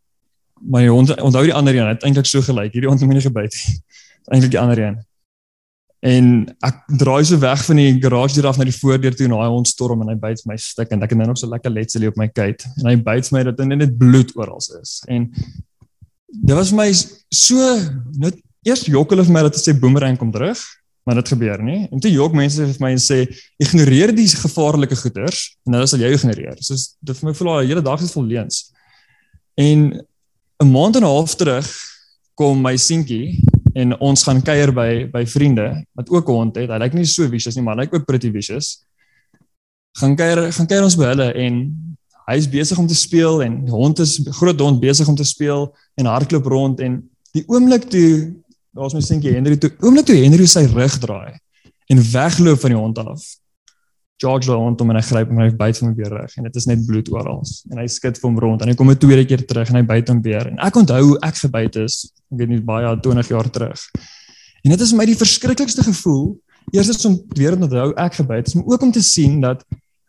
my 0.57 0.87
hond 0.87 1.11
onthou 1.21 1.43
die 1.45 1.53
ander 1.53 1.75
een. 1.75 1.85
Dit 1.93 2.03
eintlik 2.03 2.25
so 2.25 2.41
gelyk. 2.41 2.73
Hierdie 2.73 2.89
hond 2.89 2.99
het 3.03 3.09
my 3.09 3.17
nie 3.17 3.25
gebyt 3.25 3.53
nie. 3.53 3.75
Eintlik 4.33 4.55
die 4.55 4.59
ander 4.59 4.79
een. 4.81 4.97
En 6.05 6.25
ek 6.65 6.81
draai 7.01 7.23
so 7.25 7.39
weg 7.41 7.63
van 7.65 7.79
die 7.81 7.93
garage 8.01 8.37
deur 8.37 8.49
af 8.51 8.57
na 8.59 8.67
die 8.67 8.75
voordeur 8.75 9.15
toe 9.17 9.25
en 9.25 9.33
hy 9.37 9.47
hond 9.49 9.69
storm 9.69 10.03
en 10.03 10.11
hy 10.11 10.17
byt 10.21 10.43
my 10.49 10.57
stuk 10.61 10.91
en 10.93 11.01
ek 11.01 11.13
het 11.13 11.19
nou 11.19 11.29
nog 11.31 11.39
so 11.41 11.49
lekker 11.49 11.73
letsel 11.73 12.05
op 12.11 12.19
my 12.21 12.27
kuit 12.29 12.65
en 12.77 12.89
hy 12.91 12.95
byt 13.01 13.31
my 13.33 13.41
dat 13.47 13.63
net 13.65 13.95
bloed 13.97 14.33
oral 14.37 14.61
is. 14.81 14.99
En 15.09 15.25
dit 15.31 16.53
was 16.53 16.73
my 16.75 16.91
so 16.93 17.71
net 18.21 18.37
eers 18.67 18.85
jok 18.85 19.15
hulle 19.15 19.25
vir 19.25 19.33
my 19.33 19.45
dat 19.47 19.57
dit 19.57 19.65
sê 19.65 19.73
boomerang 19.73 20.19
kom 20.21 20.29
terug, 20.31 20.61
maar 21.07 21.17
dit 21.17 21.33
gebeur 21.33 21.63
nie. 21.63 21.87
En 21.89 22.03
toe 22.03 22.11
jok 22.11 22.35
mense 22.37 22.61
vir 22.61 22.83
my 22.83 22.93
en 22.93 23.01
sê 23.01 23.23
ignoreer 23.63 24.13
die 24.13 24.27
gevaarlike 24.29 24.97
goeters 25.01 25.47
en 25.65 25.79
hulle 25.79 25.89
sal 25.89 26.03
jou 26.05 26.13
ignoreer. 26.13 26.59
So 26.61 26.77
dit 26.77 27.17
vir 27.17 27.31
my 27.31 27.33
voel 27.39 27.53
al 27.55 27.61
die 27.65 27.73
hele 27.73 27.85
dag 27.85 28.03
is 28.05 28.13
vol 28.13 28.27
leuns. 28.27 28.67
En 29.57 30.05
'n 30.63 30.71
maand 30.71 30.95
en 30.95 31.01
'n 31.01 31.05
half 31.05 31.35
terug 31.35 31.67
kom 32.33 32.61
my 32.61 32.75
seentjie 32.77 33.41
en 33.73 33.99
ons 33.99 34.23
gaan 34.23 34.41
kuier 34.41 34.71
by 34.73 35.09
by 35.11 35.25
vriende 35.25 35.85
wat 35.93 36.09
ook 36.09 36.29
'n 36.29 36.33
hond 36.33 36.55
het. 36.55 36.69
Hy 36.69 36.77
lyk 36.77 36.93
nie 36.93 37.05
so 37.05 37.29
vicious 37.29 37.55
nie, 37.55 37.63
maar 37.63 37.75
hy 37.75 37.81
lyk 37.81 37.93
ook 37.93 38.05
pretty 38.05 38.31
vicious. 38.31 38.85
Gaan 39.99 40.15
kuier 40.15 40.51
gaan 40.53 40.67
kuier 40.67 40.83
ons 40.83 40.95
by 40.95 41.05
hulle 41.05 41.33
en 41.33 41.53
hy's 42.27 42.49
besig 42.49 42.77
om 42.77 42.87
te 42.87 42.95
speel 42.95 43.41
en 43.43 43.65
die 43.65 43.71
hond 43.71 43.99
is 43.99 44.19
groot 44.39 44.59
hond 44.59 44.79
besig 44.79 45.07
om 45.07 45.15
te 45.15 45.23
speel 45.23 45.75
en 45.95 46.05
hardloop 46.05 46.45
rond 46.45 46.79
en 46.79 47.09
die 47.31 47.43
oomblik 47.47 47.89
toe 47.89 48.35
daar's 48.75 48.93
my 48.93 49.01
seentjie 49.01 49.33
Henry 49.33 49.57
toe 49.57 49.71
oomblik 49.79 50.05
toe 50.05 50.15
Henry 50.15 50.45
sy 50.45 50.65
rug 50.65 50.97
draai 50.99 51.39
en 51.87 52.03
wegloop 52.11 52.59
van 52.59 52.69
die 52.69 52.79
hond 52.79 52.97
af. 52.97 53.23
George 54.17 54.49
lê 54.49 54.55
rondom 54.57 54.89
en 54.89 54.97
hy 54.97 55.03
gryp 55.05 55.29
hom 55.29 55.37
en 55.37 55.45
hy 55.45 55.53
byt 55.53 55.79
hom 55.83 55.91
weer 55.97 56.09
reg. 56.09 56.31
En 56.39 56.47
dit 56.47 56.55
is 56.57 56.65
net 56.65 56.85
bloed 56.87 57.09
oral. 57.13 57.43
En 57.69 57.81
hy 57.81 57.85
skud 57.91 58.17
vir 58.17 58.25
hom 58.25 58.39
rond 58.41 58.63
en 58.63 58.71
hy 58.71 58.73
kom 58.77 58.89
'n 58.89 58.97
tweede 58.97 59.25
keer 59.29 59.43
terug 59.45 59.69
en 59.69 59.77
hy 59.77 59.83
byt 59.85 60.09
hom 60.09 60.21
weer. 60.25 60.47
En 60.49 60.57
ek 60.57 60.75
onthou 60.75 61.01
hoe 61.03 61.19
ek 61.21 61.37
gebyt 61.37 61.75
is 61.85 62.09
ek 62.31 62.39
weet 62.39 62.49
nie 62.49 62.61
baie 62.61 62.97
20 62.99 63.29
jaar 63.29 63.49
terug. 63.49 63.79
En 64.65 64.71
dit 64.73 64.81
is 64.81 64.89
vir 64.89 64.97
my 64.97 65.05
die 65.05 65.15
verskriklikste 65.15 65.83
gevoel. 65.83 66.39
Eerstens 66.73 67.05
om 67.05 67.21
weer 67.37 67.53
te 67.53 67.61
onthou 67.61 67.93
ek 67.93 68.13
gebyt 68.13 68.47
is 68.47 68.55
maar 68.55 68.65
ook 68.65 68.81
om 68.81 68.91
te 68.91 69.03
sien 69.03 69.39
dat 69.39 69.63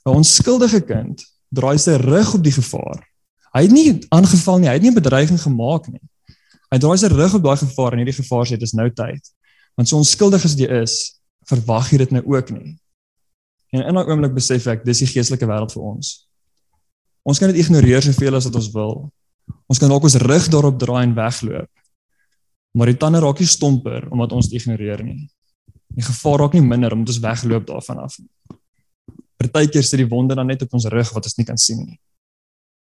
'n 0.07 0.17
onskuldige 0.17 0.81
kind 0.81 1.23
draai 1.53 1.79
sy 1.79 2.01
rug 2.01 2.35
op 2.35 2.43
die 2.43 2.53
gevaar. 2.53 3.05
Hy 3.53 3.63
het 3.63 3.71
nie 3.73 4.01
aangeval 4.09 4.59
nie 4.59 4.69
hy 4.69 4.75
het 4.75 4.83
nie 4.83 4.91
'n 4.91 5.01
bedreiging 5.03 5.41
gemaak 5.41 5.87
nie. 5.89 6.01
Hy 6.73 6.79
draai 6.79 6.97
sy 6.97 7.09
rug 7.09 7.35
op 7.35 7.43
daai 7.43 7.57
gevaar 7.57 7.93
en 7.93 7.99
hierdie 7.99 8.25
gevaar 8.25 8.47
sê 8.47 8.57
dit 8.57 8.63
is 8.63 8.73
nou 8.73 8.89
tyd. 8.89 9.21
Want 9.77 9.89
so 9.89 9.97
onskuldig 9.97 10.45
as 10.45 10.55
jy 10.55 10.67
is 10.83 11.21
verwag 11.45 11.93
jy 11.93 11.99
dit 11.99 12.11
nou 12.11 12.23
ook 12.25 12.51
nie 12.51 12.79
En 13.75 13.85
in 13.85 13.99
daai 13.99 14.09
oomblik 14.09 14.35
besef 14.37 14.67
ek 14.73 14.85
dis 14.87 15.03
die 15.05 15.11
geestelike 15.11 15.49
wêreld 15.49 15.75
vir 15.75 15.85
ons. 15.85 16.13
Ons 17.29 17.41
kan 17.41 17.51
dit 17.53 17.61
ignoreer 17.61 18.05
soveel 18.05 18.39
as 18.39 18.47
wat 18.49 18.57
ons 18.57 18.71
wil. 18.73 18.95
Ons 19.69 19.81
kan 19.81 19.91
dalk 19.93 20.07
ons 20.09 20.21
rug 20.23 20.47
daarop 20.53 20.79
draai 20.81 21.03
en 21.03 21.17
wegloop. 21.17 21.71
Maar 22.79 22.93
die 22.93 23.01
tande 23.01 23.21
raak 23.25 23.41
nie 23.43 23.49
stomper 23.49 24.07
omdat 24.13 24.33
ons 24.37 24.49
dit 24.49 24.61
ignoreer 24.61 25.03
nie. 25.05 25.27
Die 25.97 26.05
gevaar 26.05 26.45
raak 26.45 26.57
nie 26.57 26.65
minder 26.65 26.95
omdat 26.97 27.17
ons 27.17 27.25
wegloop 27.25 27.67
daarvan 27.69 28.05
af 28.05 28.17
nie. 28.21 28.31
Partykeer 29.39 29.85
sit 29.87 30.01
die 30.01 30.09
wonde 30.09 30.35
dan 30.35 30.49
net 30.51 30.65
op 30.65 30.73
ons 30.75 30.89
rug 30.93 31.11
wat 31.15 31.29
ons 31.29 31.37
nie 31.39 31.47
kan 31.49 31.61
sien 31.61 31.83
nie. 31.85 31.99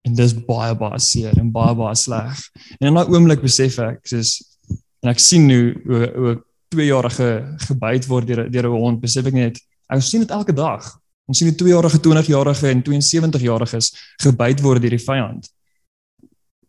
En 0.08 0.16
dis 0.18 0.32
baie 0.46 0.72
baie 0.78 0.98
seer 1.02 1.36
en 1.38 1.52
baie 1.54 1.74
baie 1.78 1.98
sleg. 1.98 2.40
En 2.80 2.88
in 2.90 2.98
daai 2.98 3.12
oomblik 3.12 3.44
besef 3.44 3.78
ek 3.84 4.00
soos 4.08 4.40
en 5.02 5.12
ek 5.12 5.20
sien 5.22 5.46
hoe 5.50 5.74
hoe 5.86 6.08
hoe 6.16 6.34
2 6.72 6.88
jarige 6.88 7.28
gebyt 7.68 8.08
word 8.08 8.26
deur 8.26 8.48
deur 8.48 8.66
'n 8.70 8.80
hond, 8.80 9.00
besef 9.00 9.26
ek 9.26 9.34
net 9.36 9.60
Ons 9.92 10.08
sien 10.10 10.22
dit 10.24 10.30
elke 10.30 10.54
dag. 10.56 10.86
Ons 11.28 11.38
sien 11.38 11.50
die 11.50 11.58
2-jarige, 11.58 12.00
20-jarige 12.02 12.70
en 12.72 12.82
72-jariges 12.86 13.92
gebyt 14.24 14.62
word 14.64 14.82
deur 14.82 14.96
die 14.96 15.02
vyand. 15.02 15.50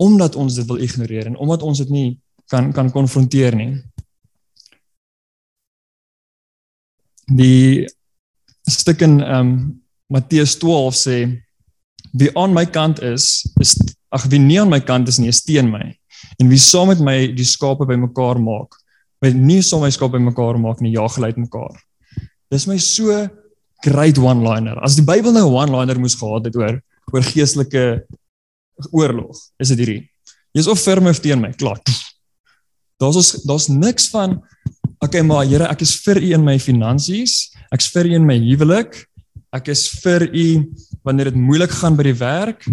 Omdat 0.03 0.35
ons 0.39 0.57
dit 0.59 0.67
wil 0.67 0.83
ignoreer 0.83 1.31
en 1.31 1.39
omdat 1.41 1.63
ons 1.63 1.81
dit 1.83 1.89
nie 1.93 2.09
kan 2.51 2.73
kan 2.75 2.91
konfronteer 2.91 3.55
nie. 3.55 3.71
Die 7.31 7.87
stuk 8.69 9.01
in 9.01 9.21
ehm 9.21 9.39
um, 9.39 9.55
Matteus 10.13 10.57
12 10.61 10.95
sê 10.99 11.17
wie 12.13 12.29
aan 12.37 12.53
my 12.53 12.65
kant 12.69 12.99
is, 13.01 13.41
is 13.63 13.71
ag 14.13 14.27
wie 14.29 14.39
nie 14.39 14.59
aan 14.61 14.69
my 14.69 14.79
kant 14.83 15.07
is 15.09 15.17
nie, 15.17 15.31
is 15.31 15.41
teen 15.41 15.71
my. 15.71 15.87
En 16.37 16.51
wie 16.51 16.59
saam 16.61 16.91
met 16.91 17.01
my 17.01 17.15
die 17.33 17.47
skape 17.47 17.87
bymekaar 17.89 18.37
maak, 18.43 18.77
wie 19.23 19.33
nie 19.33 19.61
saam 19.65 19.81
my 19.81 19.89
skape 19.89 20.19
bymekaar 20.19 20.59
maak 20.61 20.83
nie, 20.83 20.93
jaag 20.93 21.17
hulle 21.17 21.31
uit 21.31 21.41
mekaar. 21.47 21.79
Dis 22.53 22.67
my 22.69 22.77
so 22.77 23.09
great 23.83 24.19
one-liner. 24.21 24.77
As 24.85 24.95
die 24.95 25.05
Bybel 25.05 25.33
nou 25.33 25.49
'n 25.49 25.53
one-liner 25.53 25.97
moes 25.99 26.15
gehad 26.15 26.45
het 26.45 26.55
oor 26.55 26.77
oor 27.11 27.23
geestelike 27.25 28.05
oorlog. 28.91 29.37
Is 29.59 29.69
dit 29.73 29.79
hierdie? 29.81 30.03
Jy's 30.53 30.69
of 30.69 31.01
my 31.01 31.09
of 31.09 31.19
teen 31.19 31.41
my, 31.41 31.51
klaar. 31.51 31.81
Daar's 33.01 33.17
ons 33.17 33.31
daar's 33.43 33.67
niks 33.69 34.09
van 34.09 34.41
okay, 35.01 35.21
maar 35.21 35.45
Here, 35.45 35.67
ek 35.67 35.81
is 35.81 35.95
vir 36.05 36.21
U 36.21 36.33
in 36.33 36.45
my 36.45 36.57
finansies, 36.59 37.51
ek's 37.73 37.89
vir 37.91 38.05
U 38.05 38.13
in 38.15 38.25
my 38.25 38.37
huwelik, 38.37 39.07
ek 39.51 39.67
is 39.73 39.89
vir 40.03 40.29
U 40.29 40.45
wanneer 41.03 41.31
dit 41.31 41.35
moeilik 41.35 41.71
gaan 41.71 41.97
by 41.97 42.03
die 42.03 42.19
werk. 42.19 42.63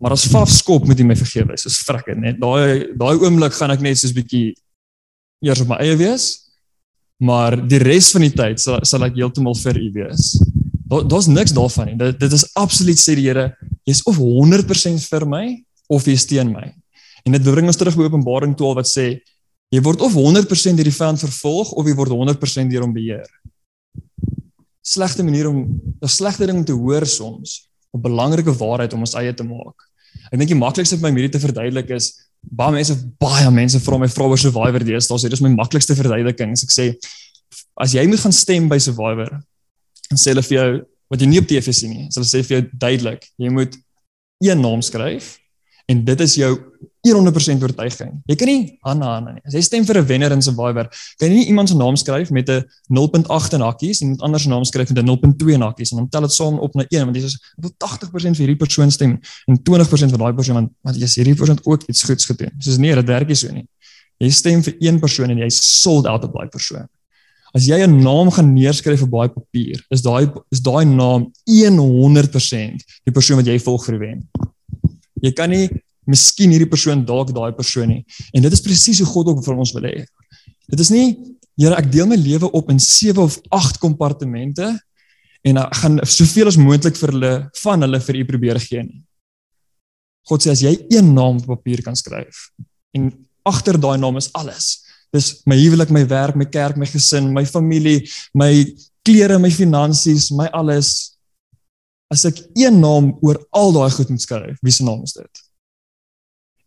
Maar 0.00 0.12
as 0.12 0.24
vaf 0.30 0.50
skop 0.50 0.86
moet 0.86 1.00
U 1.00 1.04
my 1.04 1.14
vergewe. 1.14 1.58
Soos 1.58 1.82
frikke, 1.84 2.14
net 2.14 2.40
daai 2.40 2.94
daai 2.96 3.18
oomblik 3.18 3.52
gaan 3.52 3.74
ek 3.74 3.82
net 3.82 3.98
soos 3.98 4.14
bietjie 4.14 4.54
eers 5.42 5.60
op 5.60 5.74
my 5.74 5.78
eie 5.82 5.98
wees, 5.98 6.51
maar 7.22 7.54
die 7.54 7.78
res 7.78 8.10
van 8.14 8.24
die 8.26 8.34
tyd 8.34 8.60
sal 8.62 8.82
sal 8.88 9.06
ek 9.06 9.18
heeltemal 9.20 9.54
vir 9.62 9.78
U 9.78 9.88
wees. 9.94 10.32
Daar 10.90 11.04
daar's 11.08 11.28
niks 11.30 11.54
daarvan 11.54 11.92
nie. 11.92 11.98
Dit 12.00 12.18
dit 12.20 12.32
is 12.38 12.46
absoluut 12.58 12.98
sê 12.98 13.14
die 13.18 13.28
Here, 13.28 13.52
jy's 13.86 14.02
of 14.10 14.18
100% 14.18 15.06
vir 15.12 15.26
my 15.28 15.44
of 15.92 16.08
jy's 16.08 16.26
teen 16.26 16.50
my. 16.52 16.72
En 17.22 17.36
dit 17.36 17.46
bring 17.46 17.68
ons 17.70 17.78
terug 17.78 17.96
by 17.98 18.08
Openbaring 18.08 18.56
12 18.58 18.78
wat 18.80 18.90
sê 18.90 19.06
jy 19.72 19.80
word 19.86 20.02
of 20.04 20.16
100% 20.18 20.76
deur 20.76 20.90
die 20.90 20.98
vyand 20.98 21.22
vervolg 21.22 21.72
of 21.78 21.86
jy 21.86 21.94
word 21.96 22.12
100% 22.12 22.74
deur 22.74 22.84
hom 22.84 22.96
beheer. 22.96 23.28
Slegte 24.82 25.22
manier 25.22 25.48
om 25.48 25.62
'n 26.02 26.08
slegte 26.10 26.46
ding 26.46 26.58
om 26.58 26.64
te 26.64 26.74
hoor 26.74 27.06
soms, 27.06 27.68
'n 27.94 28.02
belangrike 28.02 28.52
waarheid 28.52 28.92
om 28.92 29.06
ons 29.06 29.14
eie 29.14 29.32
te 29.32 29.44
maak. 29.44 29.78
Ek 30.32 30.38
dink 30.38 30.50
die 30.50 30.58
maklikste 30.58 30.96
vir 30.96 31.02
my 31.02 31.10
om 31.10 31.16
hierdie 31.16 31.38
te 31.38 31.46
verduidelik 31.46 31.90
is 31.90 32.18
baie 32.42 32.74
mense 32.74 32.96
baie 33.22 33.50
mense 33.54 33.80
vra 33.84 33.98
my 34.00 34.08
vra 34.10 34.28
oor 34.28 34.40
Survivor 34.40 34.84
deesdae. 34.84 35.18
So 35.18 35.28
dit 35.28 35.36
is 35.36 35.44
my 35.44 35.52
maklikste 35.54 35.96
verduideliking. 35.98 36.54
As 36.56 36.64
ek 36.66 36.74
sê 36.74 36.88
as 37.80 37.94
jy 37.96 38.04
moet 38.08 38.22
gaan 38.22 38.34
stem 38.34 38.68
by 38.70 38.78
Survivor, 38.82 39.30
dan 40.10 40.20
sê 40.20 40.32
hulle 40.32 40.44
vir 40.46 40.58
jou 40.58 40.70
wat 41.12 41.22
jy 41.22 41.28
nie 41.28 41.40
op 41.42 41.48
TV 41.48 41.74
sien 41.76 41.92
nie. 41.92 42.08
Hulle 42.08 42.28
sê 42.28 42.42
vir 42.46 42.56
jou 42.56 42.62
duidelik, 42.72 43.26
jy 43.40 43.52
moet 43.52 43.76
een 44.42 44.60
naam 44.60 44.82
skryf 44.84 45.36
en 45.90 46.04
dit 46.06 46.24
is 46.24 46.38
jou 46.40 46.52
100% 47.02 47.62
oortuiging. 47.66 48.12
Jy 48.30 48.36
kan 48.38 48.46
nie 48.46 48.78
Hanna 48.86 49.14
Hanna 49.16 49.32
nie. 49.34 49.42
As 49.46 49.56
jy 49.56 49.62
stem 49.66 49.84
vir 49.84 49.98
'n 49.98 50.06
wenner 50.06 50.32
in 50.32 50.42
Survivor, 50.42 50.86
kan 51.18 51.28
jy 51.28 51.34
nie 51.34 51.46
iemand 51.50 51.68
se 51.68 51.74
naam 51.74 51.96
skryf 51.96 52.30
met 52.30 52.48
'n 52.48 52.62
0.8 52.88 53.54
in 53.54 53.60
hakkies 53.60 54.02
en 54.02 54.06
iemand 54.06 54.22
anders 54.22 54.42
se 54.42 54.48
naam 54.48 54.64
skryf 54.64 54.88
met 54.90 54.98
'n 55.02 55.06
0.2 55.06 55.54
in 55.54 55.62
hakkies 55.62 55.90
en 55.92 55.98
dan 55.98 56.08
tel 56.08 56.20
dit 56.20 56.32
saam 56.32 56.58
op 56.58 56.74
na 56.74 56.84
1 56.88 57.04
want 57.04 57.16
jy 57.16 57.22
sê 57.22 57.38
wil 57.56 57.72
80% 57.78 58.36
vir 58.36 58.46
hierdie 58.46 58.56
persoon 58.56 58.90
stem 58.90 59.18
en 59.46 59.58
20% 59.58 60.10
vir 60.10 60.18
daai 60.18 60.32
persoon 60.32 60.54
want 60.54 60.70
want 60.82 60.96
jy 60.96 61.06
sê 61.06 61.24
hierdie 61.24 61.34
persoon 61.34 61.58
ook 61.64 61.82
iets 61.88 62.02
goeds 62.02 62.24
gedoen. 62.24 62.52
Soos 62.58 62.78
nee, 62.78 62.94
dit 62.94 63.06
werk 63.06 63.26
nie 63.26 63.34
so 63.34 63.50
nie. 63.50 63.66
Jy 64.20 64.30
stem 64.30 64.62
vir 64.62 64.74
een 64.78 65.00
persoon 65.00 65.30
en 65.30 65.38
jy 65.38 65.48
sold 65.50 66.06
out 66.06 66.24
op 66.24 66.32
daai 66.32 66.48
persoon. 66.48 66.86
As 67.52 67.66
jy 67.66 67.82
'n 67.84 68.00
naam 68.00 68.30
gaan 68.30 68.54
neerskryf 68.54 69.02
op 69.02 69.10
baie 69.10 69.28
papier, 69.28 69.84
is 69.90 70.02
daai 70.02 70.30
is 70.50 70.60
daai 70.60 70.84
naam 70.84 71.32
100% 71.46 72.84
die 73.04 73.12
persoon 73.12 73.36
wat 73.36 73.46
jy 73.46 73.58
volg 73.58 73.84
vir 73.86 73.98
wen. 73.98 74.28
Jy 75.20 75.32
kan 75.32 75.50
nie 75.50 75.68
miskien 76.06 76.50
hierdie 76.50 76.70
persoon 76.70 77.04
dalk 77.06 77.30
daai 77.34 77.52
persoon 77.54 77.88
nie. 77.88 78.02
En 78.34 78.42
dit 78.42 78.52
is 78.52 78.64
presies 78.64 78.98
hoe 79.02 79.10
God 79.10 79.32
ook 79.32 79.44
vir 79.44 79.62
ons 79.62 79.74
wil 79.76 79.86
hê. 79.90 80.02
Dit 80.70 80.80
is 80.80 80.90
nie 80.94 81.06
Here, 81.60 81.76
ek 81.76 81.90
deel 81.92 82.08
my 82.08 82.16
lewe 82.16 82.48
op 82.56 82.70
in 82.72 82.80
7 82.80 83.20
of 83.20 83.36
8 83.52 83.78
kompartemente 83.82 84.70
en 85.44 85.58
ek 85.60 85.74
gaan 85.82 85.98
soveel 86.08 86.48
as 86.48 86.56
moontlik 86.56 86.96
vir 86.96 87.12
hulle 87.12 87.32
van 87.60 87.84
hulle 87.84 88.00
vir 88.06 88.18
u 88.22 88.22
probeer 88.30 88.60
gee 88.62 88.84
nie. 88.86 89.02
God 90.30 90.44
sê 90.44 90.52
as 90.54 90.62
jy 90.64 90.72
een 90.94 91.12
naam 91.12 91.42
op 91.42 91.50
papier 91.50 91.82
kan 91.84 91.98
skryf 91.98 92.48
en 92.96 93.10
agter 93.48 93.76
daai 93.80 93.98
naam 94.00 94.16
is 94.20 94.30
alles. 94.38 94.78
Dis 95.12 95.42
my 95.44 95.58
huwelik, 95.58 95.92
my 95.92 96.06
werk, 96.08 96.38
my 96.40 96.46
kerk, 96.48 96.78
my 96.80 96.88
gesin, 96.88 97.28
my 97.36 97.44
familie, 97.44 98.06
my 98.32 98.52
klere, 99.04 99.36
my 99.42 99.50
finansies, 99.52 100.30
my 100.32 100.48
alles. 100.56 101.18
As 102.12 102.24
ek 102.28 102.38
een 102.56 102.78
naam 102.80 103.12
oor 103.20 103.42
al 103.52 103.74
daai 103.76 103.90
goed 103.92 104.12
moet 104.14 104.24
skryf, 104.24 104.56
wie 104.64 104.72
se 104.72 104.86
naam 104.88 105.04
is 105.04 105.18
dit? 105.18 105.42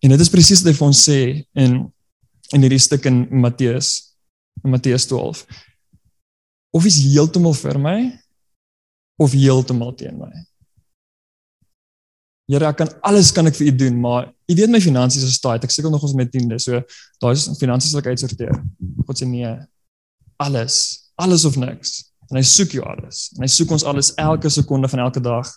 En 0.04 0.14
dit 0.14 0.22
is 0.22 0.32
presies 0.32 0.62
wat 0.64 0.72
hy 0.72 0.78
vir 0.80 0.88
ons 0.88 1.06
sê 1.10 1.20
in 1.54 1.84
in 2.54 2.62
hierdie 2.62 2.82
stuk 2.82 3.08
in 3.10 3.24
Matteus 3.42 4.16
in 4.64 4.70
Matteus 4.70 5.08
12. 5.10 5.42
Of 6.76 6.86
is 6.86 7.00
heeltemal 7.02 7.56
vir 7.58 7.80
my 7.82 7.98
of 9.22 9.34
heeltemal 9.34 9.96
teen 9.98 10.20
my. 10.20 10.32
Here, 12.46 12.68
ek 12.70 12.78
kan 12.78 12.92
alles 13.10 13.32
kan 13.34 13.50
ek 13.50 13.56
vir 13.58 13.72
u 13.72 13.76
doen, 13.86 13.96
maar 13.98 14.28
u 14.30 14.54
weet 14.54 14.70
my 14.70 14.82
finansies 14.84 15.26
is 15.26 15.40
tight. 15.42 15.64
Ek 15.66 15.74
sukkel 15.74 15.94
nog 15.94 16.04
ons 16.06 16.14
met 16.18 16.30
tiende. 16.30 16.60
So 16.62 16.78
daai 17.24 17.34
is 17.34 17.48
finansies 17.58 17.96
wat 17.96 18.06
ek 18.06 18.14
uitsorteer. 18.14 18.54
God 19.08 19.18
sê 19.18 19.26
nee. 19.30 19.50
Alles, 20.44 20.76
alles 21.18 21.46
of 21.48 21.58
niks. 21.58 22.04
En 22.30 22.38
hy 22.38 22.44
soek 22.46 22.76
jou 22.78 22.86
alles. 22.86 23.32
En 23.38 23.46
hy 23.46 23.50
soek 23.50 23.72
ons 23.74 23.86
alles 23.88 24.12
elke 24.22 24.52
sekonde 24.54 24.92
van 24.92 25.08
elke 25.08 25.24
dag. 25.24 25.50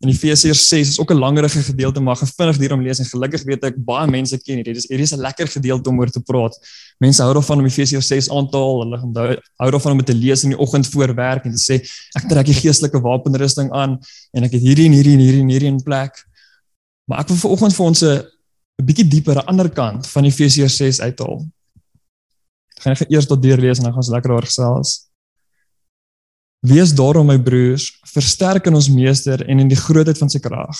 In 0.00 0.08
Efesiërs 0.08 0.62
6 0.68 0.88
is 0.88 0.98
ook 0.98 1.10
'n 1.12 1.18
langerige 1.18 1.60
gedeelte 1.62 2.00
maar 2.00 2.16
gevinnig 2.16 2.56
hier 2.56 2.72
om 2.72 2.82
lees 2.82 2.98
en 2.98 3.04
gelukkig 3.04 3.42
weet 3.42 3.64
ek 3.64 3.74
baie 3.84 4.08
mense 4.08 4.38
ken. 4.38 4.62
Dit 4.62 4.76
is 4.76 4.88
hierdie 4.88 5.04
is 5.04 5.12
'n 5.12 5.20
lekker 5.20 5.46
gedeelte 5.46 5.90
om 5.90 5.98
oor 5.98 6.10
te 6.10 6.20
praat. 6.20 6.56
Mense 6.98 7.22
hou 7.22 7.34
daarvan 7.34 7.58
om 7.58 7.64
Efesiërs 7.64 8.06
6 8.06 8.30
aan 8.30 8.48
te 8.48 8.56
haal. 8.56 8.80
Hulle 8.80 9.42
hou 9.56 9.70
daarvan 9.70 9.92
om 9.92 9.98
dit 9.98 10.06
te 10.06 10.14
lees 10.14 10.42
in 10.44 10.50
die 10.50 10.58
oggend 10.58 10.88
voor 10.88 11.14
werk 11.14 11.44
en 11.44 11.52
te 11.52 11.60
sê 11.60 11.84
ek 12.16 12.28
trek 12.28 12.46
die 12.46 12.54
geestelike 12.54 13.00
wapenrusting 13.00 13.70
aan 13.72 14.00
en 14.32 14.44
ek 14.44 14.52
het 14.52 14.62
hierdie 14.62 14.86
en 14.86 14.92
hierdie 14.92 15.12
en 15.12 15.20
hierdie 15.20 15.40
en 15.40 15.48
hierdie 15.48 15.68
in 15.68 15.82
plek. 15.82 16.24
Maar 17.04 17.20
ek 17.20 17.28
wil 17.28 17.36
vanoggend 17.36 17.74
vir 17.74 17.86
ons 17.86 18.02
'n 18.02 18.24
bietjie 18.82 19.08
dieper 19.08 19.36
aan 19.36 19.44
die 19.44 19.48
ander 19.48 19.68
kant 19.68 20.06
van 20.06 20.24
Efesiërs 20.24 20.76
6 20.76 21.00
uithaal. 21.00 21.44
Ek 22.76 22.82
gaan 22.82 22.96
eers 23.08 23.26
tot 23.26 23.42
deur 23.42 23.58
lees 23.58 23.78
en 23.78 23.84
dan 23.84 23.92
gaan 23.92 24.00
ons 24.00 24.08
lekker 24.08 24.32
oor 24.32 24.46
gesels. 24.48 25.09
Wees 26.60 26.90
daarom 26.92 27.30
my 27.30 27.38
broers, 27.40 27.86
versterk 28.12 28.66
in 28.68 28.74
ons 28.76 28.90
meester 28.92 29.40
en 29.48 29.62
in 29.62 29.68
die 29.70 29.78
grootheid 29.80 30.18
van 30.20 30.28
sy 30.28 30.42
krag. 30.44 30.76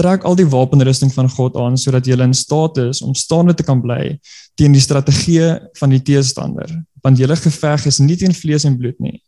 Trek 0.00 0.22
al 0.24 0.38
die 0.38 0.46
wapenrusting 0.48 1.10
van 1.12 1.28
God 1.28 1.58
aan 1.60 1.76
sodat 1.76 2.06
jy 2.08 2.16
in 2.24 2.32
staat 2.32 2.78
is 2.80 3.02
om 3.04 3.12
staande 3.12 3.52
te 3.52 3.66
kan 3.66 3.82
bly 3.84 4.16
teen 4.56 4.72
die 4.72 4.80
strategieë 4.80 5.50
van 5.76 5.92
die 5.92 6.00
teestander. 6.00 6.70
Want 7.04 7.20
julle 7.20 7.36
geveg 7.36 7.84
is 7.90 8.00
nie 8.00 8.16
teen 8.16 8.32
vlees 8.32 8.64
en 8.64 8.78
bloed 8.80 8.96
nie, 8.96 9.18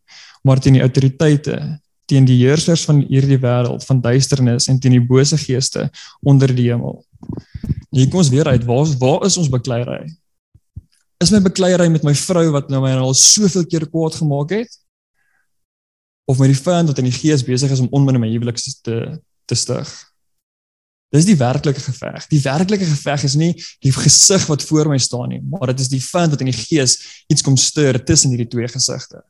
maar 0.49 0.61
teen 0.65 0.79
die 0.79 0.85
autoriteite, 0.85 1.59
teen 2.09 2.25
die 2.25 2.39
heersers 2.41 2.87
van 2.89 3.05
hierdie 3.11 3.41
wêreld 3.43 3.85
van 3.85 4.01
duisternis 4.01 4.71
en 4.73 4.81
teen 4.81 4.97
die 4.97 5.05
bose 5.05 5.37
geeste 5.37 5.91
onder 6.25 6.49
die 6.57 6.71
hemel. 6.71 7.03
Hier 7.93 8.09
kom 8.09 8.25
ons 8.25 8.33
weer 8.33 8.49
uit, 8.49 8.65
waar 8.65 8.89
waar 8.97 9.27
is 9.29 9.37
ons 9.37 9.53
bekleierery? 9.53 10.09
Is 11.21 11.31
my 11.31 11.43
bekleierery 11.45 11.93
met 11.93 12.05
my 12.09 12.17
vrou 12.17 12.49
wat 12.57 12.73
nou 12.73 12.81
my 12.81 12.97
al 12.97 13.13
soveel 13.13 13.69
keer 13.69 13.85
kwaad 13.93 14.17
gemaak 14.17 14.57
het? 14.57 14.81
Of 16.31 16.39
met 16.39 16.53
die 16.53 16.63
vyand 16.63 16.93
wat 16.93 16.99
in 17.03 17.09
die 17.09 17.19
gees 17.19 17.45
besig 17.45 17.73
is 17.75 17.83
om 17.83 17.91
onmin 17.91 18.19
in 18.19 18.25
my 18.25 18.31
huwelik 18.31 18.61
te 18.83 18.97
te 19.51 19.59
stig. 19.59 19.91
Dis 21.13 21.27
die 21.29 21.37
werklike 21.37 21.81
geveg. 21.83 22.25
Die 22.31 22.41
werklike 22.41 22.87
geveg 22.89 23.25
is 23.27 23.35
nie 23.37 23.51
die 23.85 23.93
gesig 23.93 24.47
wat 24.49 24.63
voor 24.65 24.89
my 24.89 24.97
staan 25.03 25.29
nie, 25.35 25.43
maar 25.45 25.73
dit 25.73 25.83
is 25.85 25.91
die 25.93 26.01
vyand 26.01 26.33
wat 26.33 26.45
in 26.45 26.49
die 26.49 26.57
gees 26.57 26.97
iets 27.29 27.45
kom 27.45 27.59
stuur 27.61 27.99
tussen 28.07 28.33
hierdie 28.33 28.49
twee 28.49 28.71
gesigte. 28.71 29.21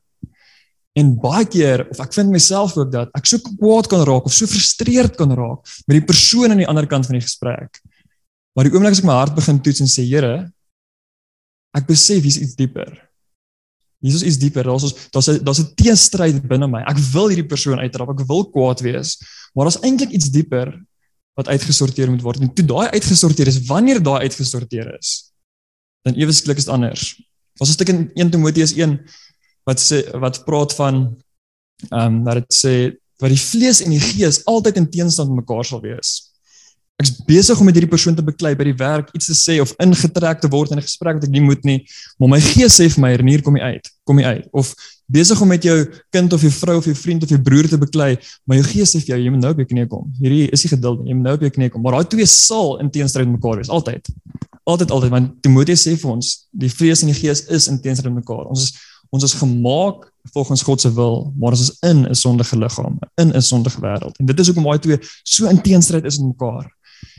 En 0.95 1.15
baie 1.17 1.47
keer 1.49 1.87
of 1.89 2.03
ek 2.05 2.13
vind 2.15 2.31
myself 2.31 2.77
ook 2.77 2.93
dat 2.93 3.11
ek 3.19 3.27
so 3.27 3.41
kwaad 3.57 3.89
kan 3.91 4.05
raak 4.07 4.29
of 4.29 4.37
so 4.37 4.47
frustreerd 4.47 5.17
kan 5.19 5.33
raak 5.35 5.65
met 5.89 5.97
die 5.99 6.07
persoon 6.07 6.53
aan 6.53 6.61
die 6.61 6.69
ander 6.69 6.87
kant 6.87 7.09
van 7.09 7.17
die 7.17 7.25
gesprek. 7.25 7.81
Maar 8.53 8.69
die 8.69 8.77
oomblik 8.77 8.95
as 8.95 9.01
ek 9.01 9.09
my 9.09 9.17
hart 9.17 9.35
begin 9.35 9.63
toets 9.65 9.81
en 9.83 9.91
sê 9.91 10.05
Here, 10.05 10.35
ek 11.73 11.89
besef 11.89 12.21
hier's 12.23 12.39
iets 12.39 12.55
dieper. 12.59 12.93
Jesus 14.03 14.25
is 14.27 14.39
dieper. 14.39 14.67
Daar's 14.67 14.89
ons 14.89 15.09
daar's 15.15 15.29
'n 15.31 15.45
daar's 15.45 15.61
'n 15.63 15.75
teenstryd 15.79 16.43
binne 16.49 16.67
my. 16.67 16.83
Ek 16.83 16.99
wil 17.13 17.29
hierdie 17.31 17.47
persoon 17.47 17.79
uitrap. 17.79 18.11
Ek 18.11 18.27
wil 18.27 18.45
kwaad 18.51 18.81
wees. 18.81 19.19
Maar 19.55 19.69
daar's 19.69 19.83
eintlik 19.83 20.11
iets 20.11 20.31
dieper 20.31 20.75
wat 21.35 21.49
uitgesorteer 21.49 22.11
moet 22.11 22.23
word. 22.23 22.41
En 22.41 22.53
toe 22.55 22.65
daai 22.65 22.89
uitgesorteer 22.93 23.47
is, 23.47 23.67
wanneer 23.67 24.03
daai 24.03 24.29
uitgesorteer 24.29 24.99
is, 24.99 25.33
dan 26.05 26.15
ewe 26.15 26.33
skielik 26.33 26.59
is 26.59 26.65
dit 26.65 26.75
anders. 26.75 27.23
Ons 27.61 27.69
is 27.69 27.75
stuk 27.75 27.89
in 27.89 28.11
1 28.15 28.31
Timoteus 28.31 28.75
1 28.77 28.99
wat 29.69 29.81
sê 29.81 30.03
wat 30.19 30.45
praat 30.45 30.75
van 30.75 31.05
ehm 31.91 32.19
um, 32.19 32.25
dat 32.25 32.35
dit 32.43 32.55
sê 32.55 32.75
wat 33.23 33.31
die 33.31 33.41
vlees 33.41 33.81
en 33.83 33.91
die 33.91 34.03
gees 34.03 34.43
altyd 34.51 34.77
in 34.77 34.91
teenstand 34.91 35.31
mekaar 35.31 35.65
sal 35.65 35.81
wees. 35.81 36.32
Ek's 37.01 37.15
besig 37.27 37.59
om 37.59 37.67
met 37.67 37.75
hierdie 37.75 37.91
persoon 37.91 38.15
te 38.15 38.23
beklei 38.23 38.53
by 38.59 38.67
die 38.69 38.77
werk, 38.79 39.09
iets 39.17 39.31
te 39.31 39.35
sê 39.35 39.59
of 39.63 39.73
ingetrek 39.83 40.43
te 40.43 40.51
word 40.53 40.71
in 40.71 40.79
'n 40.79 40.87
gesprek 40.87 41.15
wat 41.19 41.25
ek 41.25 41.31
nie 41.31 41.41
moet 41.41 41.65
nie, 41.65 41.87
maar 42.19 42.29
my 42.29 42.41
gees 42.41 42.79
sê 42.79 42.89
vir 42.89 43.01
my 43.01 43.11
hier 43.17 43.43
kom 43.43 43.57
jy 43.57 43.63
uit, 43.63 43.91
kom 44.05 44.19
jy 44.19 44.25
uit. 44.25 44.49
Of 44.53 44.75
besig 45.07 45.41
om 45.41 45.49
met 45.49 45.63
jou 45.63 45.77
kind 46.11 46.33
of 46.33 46.41
jou 46.41 46.51
vrou 46.51 46.77
of 46.79 46.85
jou 46.85 46.95
vriend 46.95 47.23
of 47.23 47.29
jou 47.29 47.41
broer 47.41 47.69
te 47.69 47.79
beklei, 47.79 48.17
maar 48.47 48.57
jou 48.57 48.67
gees 48.67 48.95
sê 48.95 49.01
vir 49.01 49.17
jou 49.17 49.19
jy 49.25 49.31
moet 49.31 49.43
nou 49.43 49.53
op 49.53 49.59
jou 49.59 49.67
knie 49.67 49.87
kom. 49.87 50.13
Hierdie 50.21 50.49
is 50.53 50.65
nie 50.65 50.71
geduld 50.71 51.03
nie, 51.03 51.11
jy 51.11 51.15
moet 51.15 51.25
nou 51.25 51.35
op 51.35 51.41
jou 51.41 51.51
knie 51.51 51.71
kom. 51.71 51.83
Maar 51.83 51.93
daai 51.93 52.09
twee 52.09 52.27
sal 52.27 52.79
in 52.81 52.91
teenstryd 52.91 53.27
met 53.27 53.41
mekaar 53.41 53.57
wees, 53.57 53.69
altyd. 53.69 54.09
Altyd 54.65 54.91
altyd 54.91 55.11
want 55.11 55.43
Timoteus 55.43 55.83
sê 55.87 55.97
vir 55.97 56.11
ons, 56.11 56.33
die 56.53 56.71
vlees 56.71 57.03
en 57.03 57.11
die 57.11 57.19
gees 57.19 57.47
is 57.49 57.69
in 57.69 57.81
teenstryd 57.81 58.13
met 58.15 58.23
mekaar. 58.23 58.47
Ons 58.49 58.69
is 58.69 58.89
ons 59.13 59.25
is 59.27 59.35
gemaak 59.37 60.07
volgens 60.33 60.63
God 60.65 60.81
se 60.81 60.89
wil, 60.97 61.33
maar 61.37 61.53
ons 61.53 61.61
is 61.61 61.73
in 61.85 62.07
'n 62.09 62.15
sondige 62.15 62.57
liggaam, 62.57 62.99
in 63.21 63.35
'n 63.37 63.43
sondige 63.43 63.81
wêreld. 63.81 64.17
En 64.17 64.27
dit 64.27 64.39
is 64.39 64.47
hoekom 64.47 64.65
daai 64.65 64.79
twee 64.79 64.99
so 65.23 65.47
in 65.47 65.61
teenstryd 65.61 66.05
is 66.05 66.19
met 66.19 66.29
mekaar. 66.29 66.73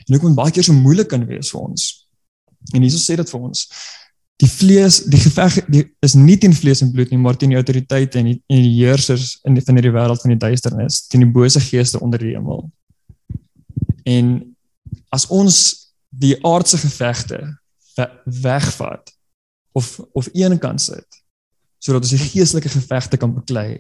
En 0.07 0.15
hoekom 0.15 0.35
baie 0.37 0.53
keer 0.53 0.65
so 0.67 0.75
moeilik 0.75 1.09
kan 1.11 1.25
wees 1.27 1.51
vir 1.53 1.61
ons. 1.63 1.89
En 2.73 2.83
Jesus 2.83 3.05
sê 3.07 3.17
dit 3.19 3.33
vir 3.33 3.45
ons. 3.49 3.65
Die 4.41 4.49
vlees, 4.49 4.99
die 5.07 5.21
geveg 5.21 5.59
die 5.71 5.83
is 6.03 6.15
nie 6.17 6.37
teen 6.41 6.55
vlees 6.57 6.81
en 6.83 6.91
bloed 6.91 7.13
nie, 7.13 7.19
maar 7.21 7.37
teen 7.39 7.53
die 7.53 7.59
autoriteite 7.59 8.19
en 8.19 8.31
die, 8.31 8.37
en 8.49 8.63
die 8.65 8.73
heersers 8.79 9.37
in 9.47 9.57
die 9.57 9.63
van 9.63 9.77
hierdie 9.79 9.93
wêreld 9.93 10.23
van 10.23 10.33
die 10.33 10.41
duisternis, 10.41 11.03
teen 11.07 11.23
die 11.23 11.33
bose 11.35 11.61
geeste 11.63 12.01
onder 12.03 12.21
die 12.21 12.33
hemel. 12.33 12.65
En 14.09 14.35
as 15.13 15.27
ons 15.31 15.59
die 16.09 16.35
aardse 16.45 16.77
gevegte 16.81 17.39
we 17.95 18.07
wegvat 18.43 19.13
of 19.77 19.99
of 20.13 20.29
een 20.33 20.57
kant 20.59 20.81
sit 20.81 21.21
sodat 21.83 22.05
ons 22.05 22.13
die 22.15 22.29
geestelike 22.31 22.69
gevegte 22.71 23.17
kan 23.19 23.33
beklei, 23.35 23.75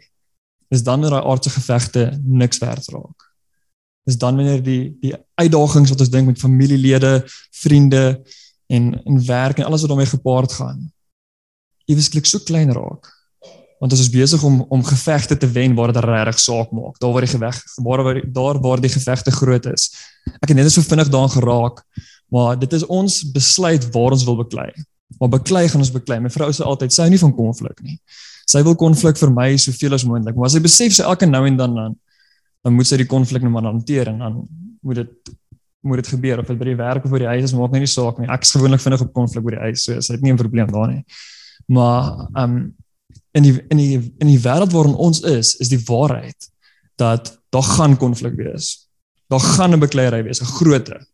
is 0.73 0.81
dan 0.83 0.99
wanneer 0.99 1.13
daai 1.15 1.29
aardse 1.31 1.53
gevegte 1.53 2.01
niks 2.23 2.59
werd 2.59 2.89
raak. 2.91 3.27
Is 4.09 4.17
dan 4.19 4.35
wanneer 4.35 4.63
die 4.63 4.97
die 5.01 5.13
uitdagings 5.39 5.93
wat 5.93 5.99
ons 5.99 6.11
dink 6.11 6.27
met 6.27 6.39
familielede, 6.39 7.23
vriende 7.63 8.21
en 8.67 8.93
en 9.03 9.25
werk 9.25 9.57
en 9.57 9.69
alles 9.69 9.81
wat 9.81 9.89
daarmee 9.89 10.11
gepaard 10.11 10.53
gaan, 10.59 10.91
eweslik 11.85 12.25
so 12.25 12.39
klein 12.43 12.71
raak 12.71 13.11
want 13.83 13.91
ons 13.91 14.01
is 14.05 14.11
besig 14.13 14.43
om 14.47 14.61
om 14.71 14.83
gevegte 14.87 15.35
te 15.37 15.47
wen 15.51 15.73
waar 15.75 15.91
dit 15.91 16.03
regtig 16.05 16.39
saak 16.39 16.69
maak. 16.71 16.95
Daar 17.03 17.11
waar 17.11 17.25
die 17.25 17.31
geveg 17.33 17.57
waar 17.83 18.03
waar 18.07 18.19
daar 18.31 18.59
waar 18.63 18.81
die 18.81 18.91
gevegte 18.93 19.31
groot 19.31 19.65
is. 19.67 19.89
Ek 20.39 20.53
het 20.53 20.55
net 20.55 20.71
so 20.71 20.81
vinnig 20.87 21.09
daaraan 21.11 21.33
geraak, 21.33 21.81
maar 22.31 22.55
dit 22.59 22.73
is 22.73 22.85
ons 22.87 23.17
besluit 23.35 23.89
waar 23.91 24.15
ons 24.15 24.23
wil 24.23 24.39
beklei. 24.39 24.69
Maar 25.19 25.33
beklei 25.35 25.65
gaan 25.67 25.83
ons 25.83 25.91
beklei. 25.91 26.21
My 26.23 26.31
vrou 26.31 26.47
sê 26.55 26.63
altyd 26.63 26.95
sy 26.95 27.03
hou 27.03 27.11
nie 27.11 27.19
van 27.25 27.35
konflik 27.35 27.83
nie. 27.83 27.99
Sy 28.47 28.63
wil 28.63 28.79
konflik 28.79 29.19
vermy 29.19 29.57
soveel 29.59 29.99
as 29.99 30.07
moontlik, 30.07 30.39
maar 30.39 30.47
as 30.47 30.55
sy 30.55 30.63
besef 30.63 30.95
sy 30.95 31.03
elke 31.03 31.27
nou 31.27 31.43
en 31.49 31.59
dan 31.59 31.75
dan 31.75 31.99
dan 32.63 32.73
moet 32.73 32.87
sy 32.87 32.97
die 33.01 33.09
konflik 33.09 33.43
net 33.43 33.51
maar 33.51 33.67
hanteer 33.67 34.07
en 34.13 34.21
dan 34.23 34.37
moet 34.81 35.01
dit 35.03 35.33
moet 35.83 35.99
dit 35.99 36.07
gebeur 36.07 36.39
of 36.39 36.47
dit 36.47 36.57
by 36.57 36.65
die 36.69 36.77
werk 36.79 37.03
of 37.03 37.11
by 37.11 37.19
die 37.19 37.27
huis 37.27 37.49
is 37.49 37.53
maak 37.59 37.73
nie 37.75 37.87
saak 37.91 38.19
nie. 38.21 38.29
Ek 38.31 38.45
is 38.45 38.53
gewoonlik 38.55 38.79
vinnig 38.79 39.01
op 39.03 39.09
konflik 39.15 39.43
by 39.43 39.57
die 39.57 39.65
huis, 39.65 39.83
so 39.83 39.91
dit 39.91 39.99
is 39.99 40.21
nie 40.23 40.31
'n 40.31 40.39
probleem 40.39 40.71
daar 40.71 40.87
nie. 40.87 41.03
Maar 41.67 42.29
ehm 42.35 42.55
um, 42.55 42.75
in 43.33 43.43
die 43.43 43.53
in 43.69 43.77
die 43.77 43.97
in 44.19 44.27
die 44.27 44.39
wêreld 44.39 44.71
waarin 44.71 44.95
ons 44.95 45.19
is, 45.21 45.55
is 45.59 45.69
die 45.69 45.81
waarheid 45.85 46.49
dat 46.95 47.33
daar 47.49 47.67
gaan 47.75 47.97
konflik 47.97 48.35
wees. 48.35 48.87
Daar 49.27 49.39
gaan 49.39 49.73
'n 49.73 49.79
bekleierery 49.79 50.23
wees, 50.23 50.41
'n 50.41 50.45
grootte. 50.45 51.05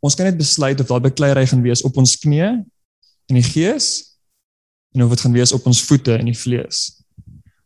Ons 0.00 0.14
kan 0.14 0.24
net 0.24 0.36
besluit 0.36 0.80
of 0.80 0.86
daai 0.86 1.00
bekleierery 1.00 1.46
gaan 1.46 1.62
wees 1.62 1.82
op 1.82 1.96
ons 1.96 2.16
knieë 2.16 2.64
in 3.26 3.34
die 3.34 3.42
gees 3.42 4.16
en 4.94 5.02
of 5.02 5.10
dit 5.10 5.20
gaan 5.20 5.32
wees 5.32 5.52
op 5.52 5.66
ons 5.66 5.82
voete 5.82 6.18
in 6.18 6.24
die 6.24 6.38
vlees. 6.38 7.02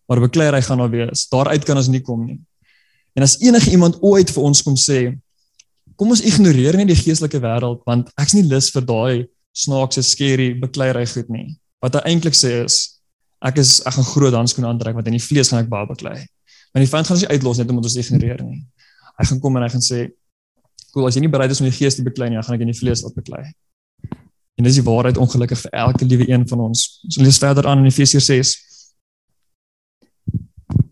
Maar 0.06 0.20
bekleierery 0.20 0.62
gaan 0.62 0.78
daar 0.78 0.90
wees. 0.90 1.28
Daaruit 1.28 1.64
kan 1.64 1.76
ons 1.76 1.88
nie 1.88 2.00
kom 2.00 2.24
nie. 2.26 2.40
En 3.20 3.26
as 3.26 3.36
enige 3.44 3.70
iemand 3.70 3.98
ooit 4.00 4.30
vir 4.32 4.44
ons 4.48 4.62
kom 4.64 4.76
sê, 4.80 5.10
kom 6.00 6.08
ons 6.14 6.22
ignoreer 6.24 6.78
net 6.80 6.88
die 6.88 6.96
geestelike 6.96 7.36
wêreld 7.42 7.82
want 7.84 8.08
ek's 8.16 8.32
nie 8.32 8.46
lus 8.48 8.70
vir 8.72 8.86
daai 8.88 9.16
snaakse 9.52 10.00
scary 10.08 10.54
bekleierery 10.56 11.04
goed 11.10 11.28
nie. 11.28 11.50
Wat 11.84 11.98
hy 11.98 12.14
eintlik 12.14 12.38
sê 12.38 12.54
is 12.62 12.78
ek 13.44 13.60
is 13.60 13.74
ek 13.84 13.98
gaan 13.98 14.08
groot 14.08 14.38
handskoene 14.38 14.70
aantrek 14.70 14.96
want 14.96 15.10
in 15.12 15.18
die 15.18 15.20
vlees 15.20 15.52
gaan 15.52 15.60
ek 15.60 15.68
baie 15.68 15.84
beklei. 15.90 16.16
Maar 16.72 16.86
die 16.86 16.88
vyand 16.88 17.10
gaan 17.10 17.18
ons 17.18 17.26
nie 17.26 17.34
uitlos 17.34 17.60
net 17.60 17.74
omdat 17.74 17.90
ons 17.90 17.98
ignoreer 18.00 18.40
nie. 18.46 18.62
Hy 19.20 19.28
gaan 19.28 19.42
kom 19.44 19.60
en 19.60 19.66
hy 19.66 19.70
gaan 19.74 19.84
sê, 19.84 20.00
"Cool, 20.94 21.06
as 21.06 21.14
jy 21.14 21.20
nie 21.20 21.34
bereid 21.36 21.50
is 21.50 21.60
om 21.60 21.68
die 21.68 21.76
gees 21.76 22.00
te 22.00 22.02
beklei 22.02 22.30
nie, 22.30 22.40
dan 22.40 22.44
gaan 22.44 22.56
ek 22.56 22.64
in 22.64 22.72
die 22.72 22.80
vlees 22.80 23.04
laat 23.04 23.20
beklei." 23.20 23.44
En 24.56 24.64
dis 24.64 24.80
die 24.80 24.88
waarheid 24.88 25.20
ongelukkig 25.20 25.60
vir 25.60 25.70
elke 25.72 26.04
liewe 26.06 26.30
een 26.30 26.48
van 26.48 26.60
ons. 26.60 27.00
Ons 27.04 27.16
lees 27.16 27.38
verder 27.38 27.66
aan 27.66 27.84
in 27.84 27.92
Efesiërs 27.92 28.24
6. 28.24 28.56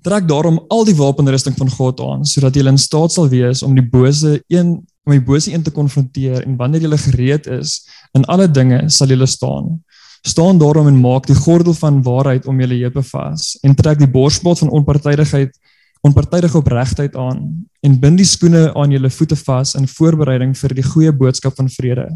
Trek 0.08 0.24
daarom 0.28 0.62
al 0.72 0.86
die 0.88 0.96
wapenrusting 0.96 1.56
van 1.58 1.68
God 1.68 1.98
aan 2.00 2.22
sodat 2.24 2.56
jy 2.56 2.62
in 2.70 2.78
staat 2.80 3.12
sal 3.12 3.26
wees 3.28 3.60
om 3.66 3.74
die 3.76 3.84
bose 3.84 4.38
een 4.48 4.78
om 5.08 5.12
die 5.12 5.24
bose 5.24 5.52
een 5.52 5.64
te 5.64 5.72
konfronteer 5.72 6.42
en 6.44 6.56
wanneer 6.56 6.86
jy 6.86 6.98
gereed 7.02 7.48
is 7.52 7.82
in 8.16 8.24
alle 8.24 8.46
dinge 8.48 8.86
sal 8.92 9.08
jy 9.12 9.26
staan. 9.28 9.78
Staan 10.24 10.58
daarom 10.60 10.88
en 10.88 11.00
maak 11.00 11.28
die 11.28 11.36
gordel 11.36 11.76
van 11.76 12.00
waarheid 12.02 12.48
om 12.48 12.60
julle 12.60 12.80
heupe 12.80 13.04
vas 13.10 13.58
en 13.62 13.76
trek 13.76 14.00
die 14.00 14.08
borsbot 14.08 14.64
van 14.64 14.72
onpartydigheid 14.80 15.52
onpartydige 16.00 16.56
opregtheid 16.56 17.16
aan 17.16 17.44
en 17.84 18.00
bind 18.00 18.20
die 18.20 18.28
skoene 18.28 18.68
aan 18.74 18.92
julle 18.94 19.10
voete 19.10 19.36
vas 19.36 19.74
in 19.76 19.88
voorbereiding 19.88 20.56
vir 20.56 20.74
die 20.78 20.86
goeie 20.86 21.12
boodskap 21.12 21.56
van 21.58 21.68
vrede, 21.68 22.06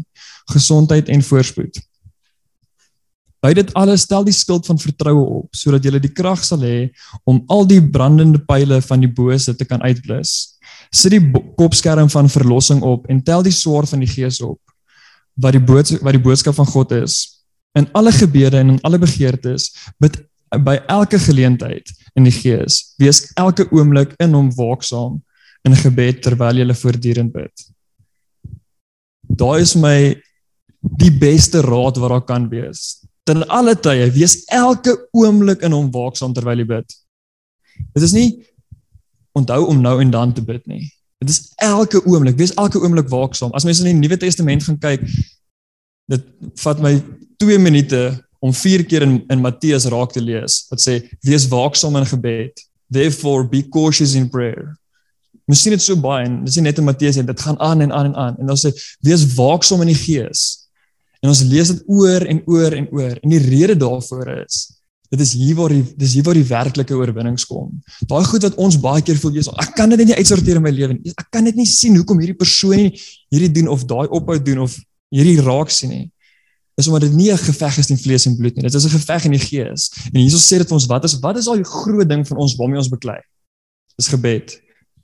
gesondheid 0.51 1.09
en 1.13 1.21
voorspoed. 1.21 1.77
By 3.43 3.51
dit 3.57 3.73
alles 3.75 4.05
stel 4.07 4.23
die 4.23 4.35
skild 4.35 4.67
van 4.69 4.79
vertroue 4.79 5.23
op 5.41 5.57
sodat 5.57 5.83
jy 5.83 5.99
die 5.99 6.13
krag 6.15 6.45
sal 6.47 6.61
hê 6.63 6.93
om 7.27 7.41
al 7.51 7.65
die 7.67 7.81
brandende 7.83 8.39
pile 8.47 8.79
van 8.85 9.03
die 9.03 9.11
bose 9.11 9.51
te 9.59 9.67
kan 9.67 9.83
uitblus. 9.83 10.55
Sit 10.95 11.17
die 11.17 11.43
kopskerm 11.59 12.07
van 12.13 12.31
verlossing 12.31 12.79
op 12.87 13.09
en 13.11 13.19
tel 13.19 13.43
die 13.43 13.51
swaard 13.51 13.91
van 13.91 14.05
die 14.05 14.11
gees 14.11 14.39
op 14.39 14.61
wat 15.43 15.57
die 15.57 15.63
boodskap 15.65 16.05
wat 16.05 16.15
die 16.15 16.23
boodskap 16.23 16.55
van 16.55 16.69
God 16.71 16.95
is. 16.95 17.19
In 17.75 17.89
alle 17.97 18.13
gebede 18.15 18.61
en 18.61 18.77
in 18.77 18.81
alle 18.87 19.01
begeertes 19.01 19.73
bid 19.99 20.21
by 20.63 20.77
elke 20.87 21.19
geleentheid 21.19 21.89
in 22.15 22.29
die 22.29 22.35
gees 22.35 22.93
wees 23.01 23.25
elke 23.35 23.67
oomblik 23.73 24.13
in 24.23 24.37
hom 24.37 24.53
waaksaam 24.55 25.19
in 25.67 25.75
gebed 25.75 26.23
terwyl 26.23 26.63
jy 26.63 26.75
voortdurend 26.79 27.33
bid. 27.35 27.67
Daai 29.27 29.63
is 29.65 29.75
my 29.75 30.13
die 30.79 31.11
beste 31.11 31.59
raad 31.63 31.99
wat 31.99 32.11
daar 32.13 32.27
kan 32.27 32.47
wees 32.51 33.02
ten 33.23 33.45
alle 33.47 33.75
tye 33.79 34.09
wees 34.11 34.41
elke 34.51 34.95
oomblik 35.15 35.63
in 35.63 35.75
hom 35.75 35.91
waaksaam 35.91 36.33
terwyl 36.35 36.59
jy 36.59 36.67
bid. 36.67 36.97
Dit 37.95 38.03
is 38.03 38.15
nie 38.15 38.27
onthou 39.37 39.63
om 39.71 39.79
nou 39.81 39.95
en 40.01 40.11
dan 40.13 40.33
te 40.35 40.43
bid 40.45 40.65
nie. 40.69 40.83
Dit 41.23 41.31
is 41.31 41.53
elke 41.63 42.03
oomblik 42.03 42.37
wees 42.39 42.53
elke 42.59 42.81
oomblik 42.83 43.09
waaksaam. 43.11 43.53
As 43.55 43.65
mens 43.65 43.81
in 43.81 43.91
die 43.93 44.01
nuwe 44.01 44.19
testament 44.19 44.65
gaan 44.67 44.79
kyk 44.81 45.07
dit 46.11 46.25
vat 46.65 46.83
my 46.83 46.97
2 47.41 47.59
minute 47.63 48.01
om 48.43 48.51
4 48.51 48.83
keer 48.91 49.07
in 49.07 49.21
in 49.31 49.41
Matteus 49.41 49.87
raak 49.91 50.11
te 50.11 50.21
lees 50.21 50.65
wat 50.71 50.83
sê 50.83 50.99
wees 51.23 51.47
waaksaam 51.51 51.95
in 52.01 52.09
gebed. 52.11 52.65
Therefore 52.93 53.47
be 53.47 53.63
cautious 53.63 54.17
in 54.19 54.27
prayer. 54.29 54.75
Miskien 55.47 55.73
dit 55.75 55.83
so 55.83 55.95
baie 55.99 56.27
en 56.27 56.41
dis 56.43 56.59
nie 56.59 56.67
net 56.67 56.79
in 56.79 56.87
Matteus 56.87 57.17
en 57.17 57.25
dit 57.27 57.47
gaan 57.47 57.59
aan 57.59 57.81
en 57.87 57.91
aan 57.91 58.11
en 58.11 58.15
aan. 58.15 58.35
En 58.39 58.51
dan 58.51 58.59
sê 58.59 58.73
wees 59.07 59.23
waaksaam 59.35 59.81
in 59.87 59.93
die 59.95 60.01
gees 60.01 60.62
en 61.23 61.33
ons 61.33 61.43
lees 61.49 61.73
dit 61.73 61.83
oor 61.87 62.27
en 62.29 62.41
oor 62.51 62.77
en 62.77 62.87
oor 62.91 63.17
en 63.17 63.35
die 63.35 63.43
rede 63.43 63.75
daarvoor 63.79 64.31
is 64.43 64.63
dit 65.13 65.21
is 65.21 65.33
hier 65.37 65.55
waar 65.55 65.73
die 65.75 65.83
dis 65.97 66.15
hier 66.17 66.25
waar 66.27 66.39
die 66.39 66.47
werklike 66.47 66.95
oorwinnings 66.97 67.45
kom 67.49 67.69
daai 68.09 68.23
goed 68.29 68.47
wat 68.47 68.57
ons 68.67 68.79
baie 68.87 69.03
keer 69.05 69.19
voel 69.21 69.37
jy's 69.39 69.51
ek 69.65 69.75
kan 69.77 69.93
dit 69.93 70.01
net 70.01 70.11
nie 70.11 70.19
uitsorteer 70.21 70.59
in 70.61 70.65
my 70.65 70.73
lewe 70.73 70.97
nie 70.97 71.13
ek 71.17 71.29
kan 71.33 71.45
net 71.47 71.59
nie 71.59 71.69
sien 71.69 71.95
hoekom 71.99 72.19
hierdie 72.23 72.39
persoon 72.39 72.89
hierdie 72.89 73.53
doen 73.59 73.71
of 73.75 73.87
daai 73.89 74.07
ophou 74.09 74.39
doen 74.49 74.65
of 74.67 74.75
hierdie 75.13 75.39
raak 75.45 75.73
sien 75.73 75.93
nie 75.93 76.07
is 76.75 76.87
omdat 76.87 77.01
dit 77.01 77.13
nie 77.13 77.31
'n 77.31 77.37
geveg 77.37 77.77
is 77.77 77.85
teen 77.85 77.97
vlees 77.97 78.25
en 78.25 78.35
bloed 78.35 78.55
nie. 78.55 78.63
Dit 78.63 78.73
is 78.73 78.85
'n 78.85 78.97
geveg 78.97 79.25
in 79.25 79.31
die 79.31 79.39
gees. 79.39 79.91
En 80.13 80.21
Jesus 80.21 80.45
sê 80.45 80.57
dit 80.57 80.67
vir 80.67 80.73
ons, 80.73 80.85
wat 80.85 81.03
is 81.03 81.19
wat 81.19 81.37
is 81.37 81.47
al 81.47 81.55
die 81.55 81.63
groot 81.63 82.09
ding 82.09 82.27
van 82.27 82.37
ons 82.37 82.55
waarmee 82.55 82.77
ons 82.77 82.89
beklei? 82.89 83.19
Dis 83.95 84.07
gebed. 84.07 84.61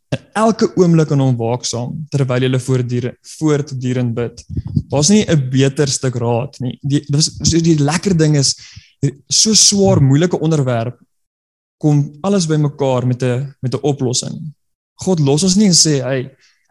En 0.10 0.22
elke 0.44 0.70
oomblik 0.76 1.12
aan 1.12 1.22
hom 1.22 1.36
waaksaam 1.38 1.96
terwyl 2.14 2.46
jy 2.48 2.60
voortdurend 2.66 3.34
voortdurend 3.38 4.14
bid. 4.18 4.44
Daar's 4.90 5.10
nie 5.10 5.26
'n 5.26 5.50
beter 5.50 5.88
stuk 5.88 6.16
raad 6.16 6.60
nie. 6.60 6.80
Die 6.82 7.04
dis 7.08 7.32
so 7.44 7.60
die 7.60 7.78
lekker 7.78 8.18
ding 8.18 8.36
is 8.36 8.56
so 9.28 9.54
swaar 9.54 10.02
moeilike 10.02 10.40
onderwerp 10.40 11.00
kom 11.78 12.18
alles 12.22 12.48
bymekaar 12.48 13.08
met 13.08 13.24
'n 13.24 13.56
met 13.62 13.74
'n 13.74 13.84
oplossing. 13.84 14.54
God 14.96 15.20
los 15.20 15.44
ons 15.44 15.56
nie 15.56 15.68
en 15.68 15.74
sê, 15.74 16.02
"Hey, 16.02 16.26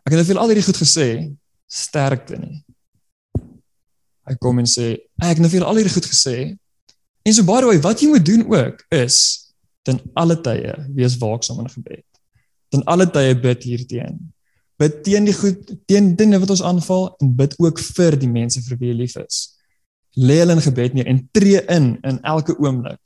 ek 0.05 0.13
het 0.13 0.19
net 0.19 0.27
veel 0.27 0.39
al 0.39 0.49
hierdie 0.49 0.65
goed 0.65 0.77
gesê, 0.77 1.37
sterkte 1.67 2.37
nie." 2.37 2.65
hy 4.29 4.37
kom 4.43 4.61
en 4.61 4.69
sê 4.69 4.93
ek 5.23 5.37
het 5.37 5.43
nou 5.43 5.51
vir 5.53 5.67
al 5.67 5.81
hierdie 5.81 5.95
goed 5.95 6.09
gesê 6.09 6.37
en 6.49 7.35
so 7.35 7.47
by 7.49 7.61
the 7.63 7.71
way 7.71 7.81
wat 7.85 8.03
jy 8.03 8.11
moet 8.13 8.27
doen 8.27 8.45
ook 8.53 8.85
is 8.95 9.19
ten 9.89 10.01
alle 10.21 10.37
tye 10.45 10.75
wees 10.97 11.17
waaksaam 11.23 11.63
in 11.65 11.73
gebed 11.73 12.05
ten 12.69 12.85
alle 12.85 13.07
tye 13.11 13.35
bid 13.39 13.65
hierteen. 13.65 14.19
Bid 14.79 15.03
teen 15.05 15.27
die 15.27 15.35
goed 15.35 15.73
teen 15.91 16.13
dinge 16.17 16.39
wat 16.39 16.53
ons 16.55 16.63
aanval 16.63 17.09
en 17.23 17.35
bid 17.39 17.57
ook 17.59 17.81
vir 17.97 18.17
die 18.21 18.31
mense 18.31 18.63
vir 18.67 18.79
wie 18.79 18.93
jy 18.93 18.99
lief 19.01 19.17
is. 19.23 19.41
Lê 20.19 20.41
hulle 20.43 20.57
in 20.59 20.65
gebed 20.65 20.95
neer 20.95 21.11
en 21.11 21.23
tree 21.35 21.63
in 21.75 21.97
in 22.07 22.21
elke 22.23 22.57
oomblik 22.59 23.01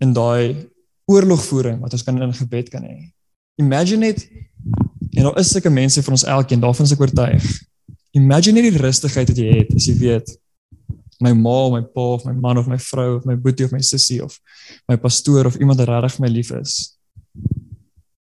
in 0.00 0.14
daai 0.16 0.66
oorlogvoering 1.10 1.80
wat 1.84 1.94
ons 1.96 2.06
kan 2.06 2.20
in 2.22 2.34
gebed 2.34 2.70
kan 2.72 2.86
hê. 2.86 3.10
Imagine 3.60 4.14
it 4.14 4.26
en 5.16 5.26
daar 5.26 5.40
is 5.42 5.50
sulke 5.52 5.70
mense 5.70 6.02
vir 6.02 6.16
ons 6.16 6.26
elkeen 6.36 6.62
daarvan 6.62 6.88
is 6.88 6.94
ek 6.94 7.02
oortuig. 7.04 7.48
Imagine 8.16 8.60
net 8.60 8.72
die 8.72 8.82
rustigheid 8.82 9.30
wat 9.30 9.38
jy 9.38 9.58
het 9.60 9.74
as 9.76 9.88
jy 9.90 9.98
weet 10.00 10.36
my 11.20 11.34
ma, 11.36 11.68
my 11.68 11.82
pa 11.84 12.06
of 12.16 12.24
my 12.24 12.32
man 12.32 12.58
of 12.58 12.66
my 12.70 12.78
vrou 12.80 13.18
of 13.18 13.26
my 13.28 13.36
boetie 13.36 13.66
of 13.66 13.74
my 13.76 13.82
sussie 13.84 14.22
of 14.24 14.38
my 14.88 14.96
pastoor 14.96 15.46
of 15.46 15.58
iemand 15.60 15.82
wat 15.82 15.90
regtig 15.92 16.22
my 16.24 16.30
lief 16.32 16.50
is 16.56 16.96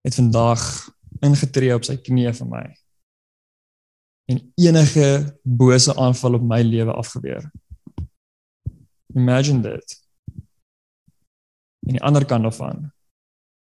het 0.06 0.16
vandag 0.16 0.62
ingetree 1.26 1.76
op 1.76 1.86
sy 1.88 1.98
knieë 1.98 2.34
vir 2.38 2.50
my 2.52 2.66
en 4.28 4.42
enige 4.60 5.08
bose 5.44 5.96
aanval 5.96 6.36
op 6.36 6.44
my 6.44 6.60
lewe 6.62 6.92
afgeweer. 6.92 7.46
Imagine 9.16 9.62
dit. 9.64 9.94
En 11.88 11.96
die 11.96 12.04
ander 12.04 12.26
kant 12.28 12.44
daarvan 12.44 12.90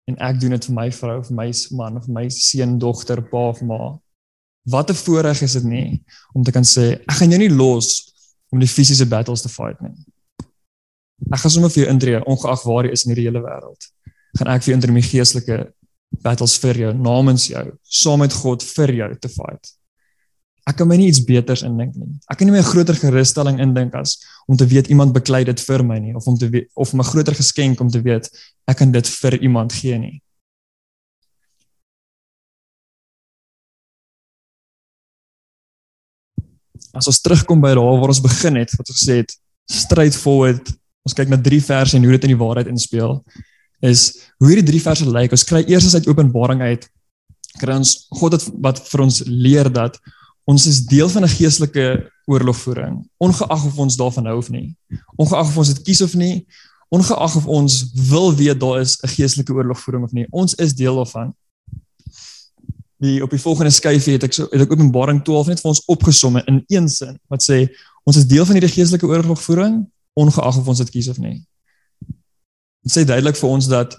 en 0.08 0.18
ek 0.24 0.40
doen 0.40 0.56
dit 0.56 0.66
vir 0.68 0.76
my 0.76 0.88
vrou 0.92 1.18
of 1.20 1.30
my 1.32 1.50
man 1.72 2.00
of 2.00 2.08
my 2.08 2.26
seun, 2.32 2.78
dogter, 2.80 3.22
pa 3.28 3.50
of 3.52 3.62
ma 3.62 3.94
Wat 4.64 4.90
'n 4.90 4.96
voorreg 4.96 5.42
is 5.42 5.52
dit 5.52 5.64
nie 5.64 6.04
om 6.32 6.44
te 6.44 6.52
kan 6.52 6.64
sê 6.64 6.92
ek 6.92 7.12
gaan 7.20 7.30
jou 7.30 7.40
nie 7.40 7.56
los 7.56 8.14
om 8.50 8.60
die 8.60 8.68
fisiese 8.68 9.06
battles 9.06 9.42
te 9.42 9.50
fight 9.50 9.82
nie. 9.82 9.96
Ek 11.32 11.40
gaan 11.40 11.52
sommer 11.52 11.70
vir 11.70 11.84
jou 11.84 11.92
intree 11.92 12.24
ongeag 12.24 12.64
waar 12.64 12.86
jy 12.86 12.92
is 12.92 13.04
in 13.04 13.12
hierdie 13.12 13.28
hele 13.28 13.44
wêreld. 13.44 13.82
Gaan 14.38 14.48
ek 14.48 14.64
vir 14.64 14.72
jou 14.72 14.76
intermediate 14.76 15.12
geestelike 15.12 15.74
battles 16.22 16.58
vir 16.62 16.78
jou 16.78 16.92
namens 16.94 17.48
jou 17.50 17.64
saam 17.84 18.20
met 18.20 18.34
God 18.34 18.64
vir 18.64 18.94
jou 19.00 19.10
te 19.20 19.30
fight. 19.30 19.74
Ek 20.64 20.78
kan 20.80 20.88
my 20.88 20.96
nie 20.96 21.10
iets 21.12 21.24
beters 21.28 21.66
indink 21.68 21.96
nie. 22.00 22.08
Ek 22.32 22.40
kan 22.40 22.48
nie 22.48 22.56
my 22.56 22.64
groter 22.64 22.96
gerusstelling 22.96 23.60
indink 23.60 23.96
as 24.00 24.16
om 24.48 24.56
te 24.60 24.68
weet 24.68 24.88
iemand 24.94 25.12
beklei 25.16 25.44
dit 25.44 25.60
vir 25.60 25.84
my 25.84 25.98
nie 26.00 26.16
of 26.16 26.28
om 26.28 26.38
te 26.40 26.48
weet 26.50 26.70
of 26.76 26.94
'n 26.94 27.04
groter 27.04 27.36
geskenk 27.36 27.82
om 27.82 27.90
te 27.90 28.02
weet 28.02 28.30
ek 28.68 28.78
kan 28.78 28.92
dit 28.92 29.08
vir 29.08 29.42
iemand 29.42 29.74
gee 29.74 29.98
nie. 29.98 30.22
As 36.94 37.08
ons 37.08 37.22
terugkom 37.22 37.62
by 37.62 37.74
daar 37.74 38.00
waar 38.00 38.14
ons 38.14 38.22
begin 38.22 38.56
het, 38.56 38.72
wat 38.78 38.90
ons 38.90 39.02
gesê 39.02 39.16
het, 39.24 39.32
straight 39.70 40.16
forward. 40.16 40.70
Ons 41.04 41.16
kyk 41.18 41.28
na 41.28 41.40
drie 41.42 41.62
verse 41.62 41.98
en 41.98 42.04
hoe 42.04 42.12
dit 42.12 42.24
in 42.24 42.36
die 42.36 42.44
waarheid 42.46 42.68
inspeel. 42.68 43.24
Is 43.84 44.32
hoe 44.40 44.50
hierdie 44.52 44.66
drie 44.66 44.82
verse 44.82 45.06
lyk. 45.06 45.36
Ons 45.36 45.44
kry 45.48 45.64
eers 45.68 45.94
uit 45.96 46.08
Openbaring 46.08 46.62
uit 46.64 46.88
kry 47.62 47.76
ons 47.78 48.08
God 48.18 48.38
het 48.38 48.46
wat 48.66 48.82
vir 48.88 49.04
ons 49.06 49.22
leer 49.30 49.70
dat 49.70 50.00
ons 50.50 50.66
is 50.68 50.82
deel 50.90 51.10
van 51.10 51.24
'n 51.24 51.36
geestelike 51.38 52.10
oorlogvoering, 52.26 53.04
ongeag 53.20 53.66
of 53.66 53.78
ons 53.78 53.96
daarvan 53.96 54.26
hou 54.26 54.38
of 54.38 54.50
nie. 54.50 54.76
Ongeag 55.18 55.48
of 55.48 55.58
ons 55.58 55.74
dit 55.74 55.84
kies 55.84 56.02
of 56.02 56.16
nie, 56.16 56.46
ongeag 56.90 57.36
of 57.36 57.46
ons 57.46 57.92
wil 58.10 58.34
weet 58.36 58.60
daar 58.60 58.82
is 58.82 58.98
'n 59.04 59.08
geestelike 59.08 59.54
oorlogvoering 59.54 60.04
of 60.04 60.12
nie. 60.12 60.28
Ons 60.32 60.56
is 60.56 60.74
deel 60.74 60.96
daarvan 60.96 61.34
die 63.04 63.24
op 63.24 63.30
die 63.30 63.42
volgende 63.42 63.72
skyfie 63.72 64.14
het 64.14 64.24
ek 64.24 64.34
so 64.34 64.48
het 64.52 64.62
ek 64.62 64.72
Openbaring 64.72 65.24
12 65.24 65.48
net 65.48 65.62
vir 65.62 65.70
ons 65.70 65.84
opgesomme 65.92 66.44
in 66.48 66.64
een 66.68 66.90
sin 66.90 67.20
wat 67.28 67.44
sê 67.44 67.68
ons 68.04 68.18
is 68.18 68.28
deel 68.28 68.46
van 68.46 68.56
hierdie 68.56 68.72
geestelike 68.72 69.08
oorlogvoering 69.08 69.84
ongeag 70.14 70.58
of 70.58 70.68
ons 70.68 70.78
dit 70.78 70.90
kies 70.90 71.10
of 71.10 71.18
nie. 71.18 71.44
Dit 72.84 72.92
sê 72.96 73.06
duidelik 73.08 73.38
vir 73.40 73.50
ons 73.50 73.70
dat 73.72 73.96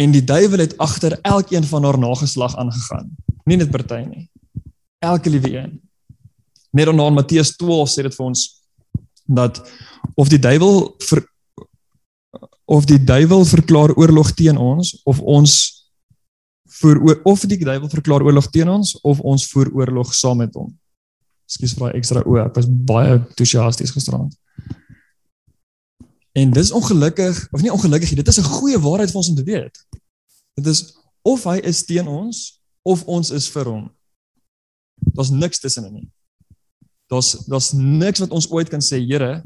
en 0.00 0.12
die 0.12 0.24
duiwel 0.24 0.64
het 0.64 0.76
agter 0.82 1.18
elkeen 1.22 1.64
van 1.64 1.84
haar 1.84 1.98
nageslag 1.98 2.56
aangegaan. 2.56 3.10
Nie 3.44 3.56
net 3.56 3.70
party 3.70 4.02
nie. 4.06 4.28
Elke 5.02 5.30
liewe 5.30 5.52
een. 5.56 5.80
Net 6.72 6.88
dan 6.88 7.00
in 7.00 7.14
Matteus 7.14 7.56
12 7.56 7.90
sê 7.90 8.04
dit 8.06 8.14
vir 8.16 8.26
ons 8.26 8.46
dat 9.26 9.60
of 10.14 10.28
die 10.28 10.40
duiwel 10.40 10.94
vir 11.08 11.24
of 12.72 12.86
die 12.88 13.00
duiwel 13.04 13.44
verklaar 13.44 13.92
oorlog 13.96 14.32
teen 14.38 14.56
ons 14.56 14.94
of 15.04 15.20
ons 15.20 15.56
voer 16.80 17.20
of 17.28 17.44
die 17.46 17.58
duiwel 17.60 17.88
verklaar 17.88 18.24
oorlog 18.24 18.48
teen 18.50 18.68
ons 18.68 18.94
of 19.00 19.20
ons 19.20 19.44
voer 19.52 19.72
oorlog 19.72 20.14
saam 20.14 20.40
met 20.40 20.54
hom. 20.56 20.70
Ekskuus 21.48 21.74
vir 21.76 21.84
daai 21.86 21.98
ekstra 21.98 22.22
o, 22.24 22.38
ek 22.40 22.56
was 22.56 22.68
baie 22.68 23.18
entoesiasties 23.18 23.92
gisterand. 23.92 24.32
En 26.32 26.50
dis 26.50 26.72
ongelukkig, 26.72 27.48
of 27.50 27.62
nie 27.62 27.72
ongelukkig 27.72 28.12
nie, 28.12 28.22
dit 28.22 28.28
is 28.28 28.38
'n 28.38 28.52
goeie 28.56 28.78
waarheid 28.80 29.10
vir 29.10 29.20
ons 29.20 29.28
om 29.28 29.36
te 29.36 29.44
weet. 29.44 29.86
Dit 30.54 30.66
is 30.66 30.96
of 31.22 31.44
hy 31.44 31.58
is 31.62 31.84
teen 31.84 32.06
ons 32.06 32.60
of 32.82 33.04
ons 33.04 33.30
is 33.30 33.48
vir 33.48 33.64
hom. 33.64 33.90
Daar's 34.94 35.30
niks 35.30 35.58
tussenin 35.58 35.92
nie. 35.92 36.08
Daar's 37.06 37.32
daar's 37.46 37.72
niks 37.72 38.18
wat 38.18 38.30
ons 38.30 38.50
ooit 38.50 38.68
kan 38.68 38.80
sê, 38.80 38.98
Here, 39.06 39.42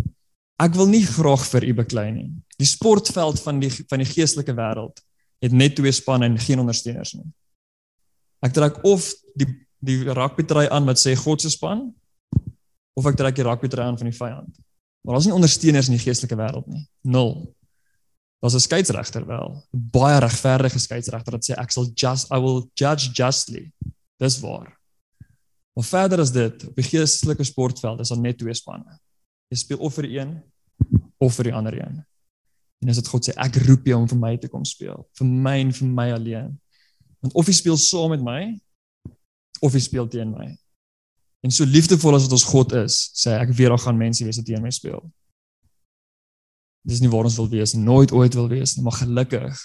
ek 0.62 0.74
wil 0.74 0.86
nie 0.86 1.04
graag 1.06 1.44
vir 1.50 1.64
u 1.64 1.74
beklei 1.74 2.10
nie. 2.12 2.30
Die 2.56 2.68
sportveld 2.68 3.40
van 3.40 3.60
die 3.60 3.70
van 3.70 3.98
die 3.98 4.08
geestelike 4.08 4.54
wêreld 4.54 5.02
het 5.44 5.52
net 5.52 5.76
twee 5.76 5.92
spanne 5.92 6.24
en 6.24 6.38
geen 6.38 6.60
ondersteuners 6.62 7.14
nie. 7.14 7.26
Ek 8.40 8.52
trek 8.52 8.84
of 8.84 9.12
die 9.36 9.48
die 9.86 10.02
rugbytry 10.08 10.66
aan 10.72 10.86
wat 10.88 10.98
sê 10.98 11.12
God 11.14 11.42
se 11.42 11.50
span 11.52 11.90
of 12.96 13.06
ek 13.06 13.18
trek 13.18 13.36
die 13.36 13.44
rugbytry 13.44 13.84
aan 13.84 13.98
van 13.98 14.08
die 14.08 14.16
vyand. 14.16 14.54
Maar 15.06 15.14
daar's 15.14 15.28
nie 15.28 15.34
ondersteuners 15.36 15.86
in 15.86 15.94
die 15.94 16.02
geestelike 16.02 16.34
wêreld 16.34 16.66
nie. 16.66 16.82
Nul. 17.06 17.54
Daar's 18.42 18.54
'n 18.54 18.60
skeieregter 18.60 19.26
wel, 19.26 19.62
'n 19.72 19.90
baie 19.90 20.18
regverdige 20.18 20.78
skeieregter 20.78 21.32
wat 21.32 21.44
sê 21.46 21.54
ek 21.54 21.70
sal 21.70 21.86
just 21.94 22.30
I 22.32 22.38
will 22.38 22.68
judge 22.74 23.12
justly. 23.12 23.72
Dis 24.18 24.40
waar. 24.40 24.76
Maar 25.74 25.84
verder 25.84 26.20
as 26.20 26.32
dit, 26.32 26.66
op 26.66 26.74
die 26.74 26.84
geestelike 26.84 27.44
sportveld 27.44 28.00
is 28.00 28.08
daar 28.08 28.18
net 28.18 28.38
twee 28.38 28.54
spanne. 28.54 28.98
Jy 29.48 29.56
speel 29.56 29.78
of 29.78 29.94
vir 29.94 30.02
die 30.02 30.18
een 30.18 30.42
of 31.18 31.34
vir 31.34 31.44
die 31.44 31.54
ander 31.54 31.74
een. 31.78 32.04
En 32.82 32.88
as 32.88 32.96
dit 32.96 33.08
God 33.08 33.28
sê 33.28 33.32
ek 33.36 33.56
roep 33.56 33.86
jou 33.86 34.00
om 34.00 34.08
vir 34.08 34.18
my 34.18 34.36
te 34.36 34.48
kom 34.48 34.64
speel, 34.64 35.08
vir 35.12 35.26
my 35.26 35.60
en 35.60 35.72
vir 35.72 35.88
my 35.88 36.10
alleen. 36.12 36.60
Want 37.20 37.34
of 37.34 37.46
jy 37.46 37.52
speel 37.52 37.76
saam 37.76 38.10
met 38.10 38.22
my 38.22 38.60
of 39.60 39.72
jy 39.72 39.80
speel 39.80 40.08
teen 40.08 40.30
my. 40.30 40.58
En 41.46 41.54
so 41.54 41.66
liefdevol 41.68 42.18
as 42.18 42.26
wat 42.26 42.34
ons 42.34 42.48
God 42.50 42.74
is, 42.80 42.98
sê 43.14 43.36
ek 43.38 43.54
weer 43.54 43.70
daar 43.70 43.82
gaan 43.84 43.98
mense 44.00 44.24
wees 44.26 44.40
wat 44.40 44.48
teen 44.48 44.64
my 44.64 44.72
speel. 44.74 45.04
Dis 46.86 47.02
nie 47.02 47.10
waar 47.10 47.28
ons 47.28 47.38
wil 47.38 47.48
wees, 47.54 47.74
nooit 47.78 48.12
ooit 48.14 48.34
wil 48.38 48.50
wees 48.50 48.74
nie, 48.74 48.84
maar 48.86 48.98
gelukkig, 48.98 49.62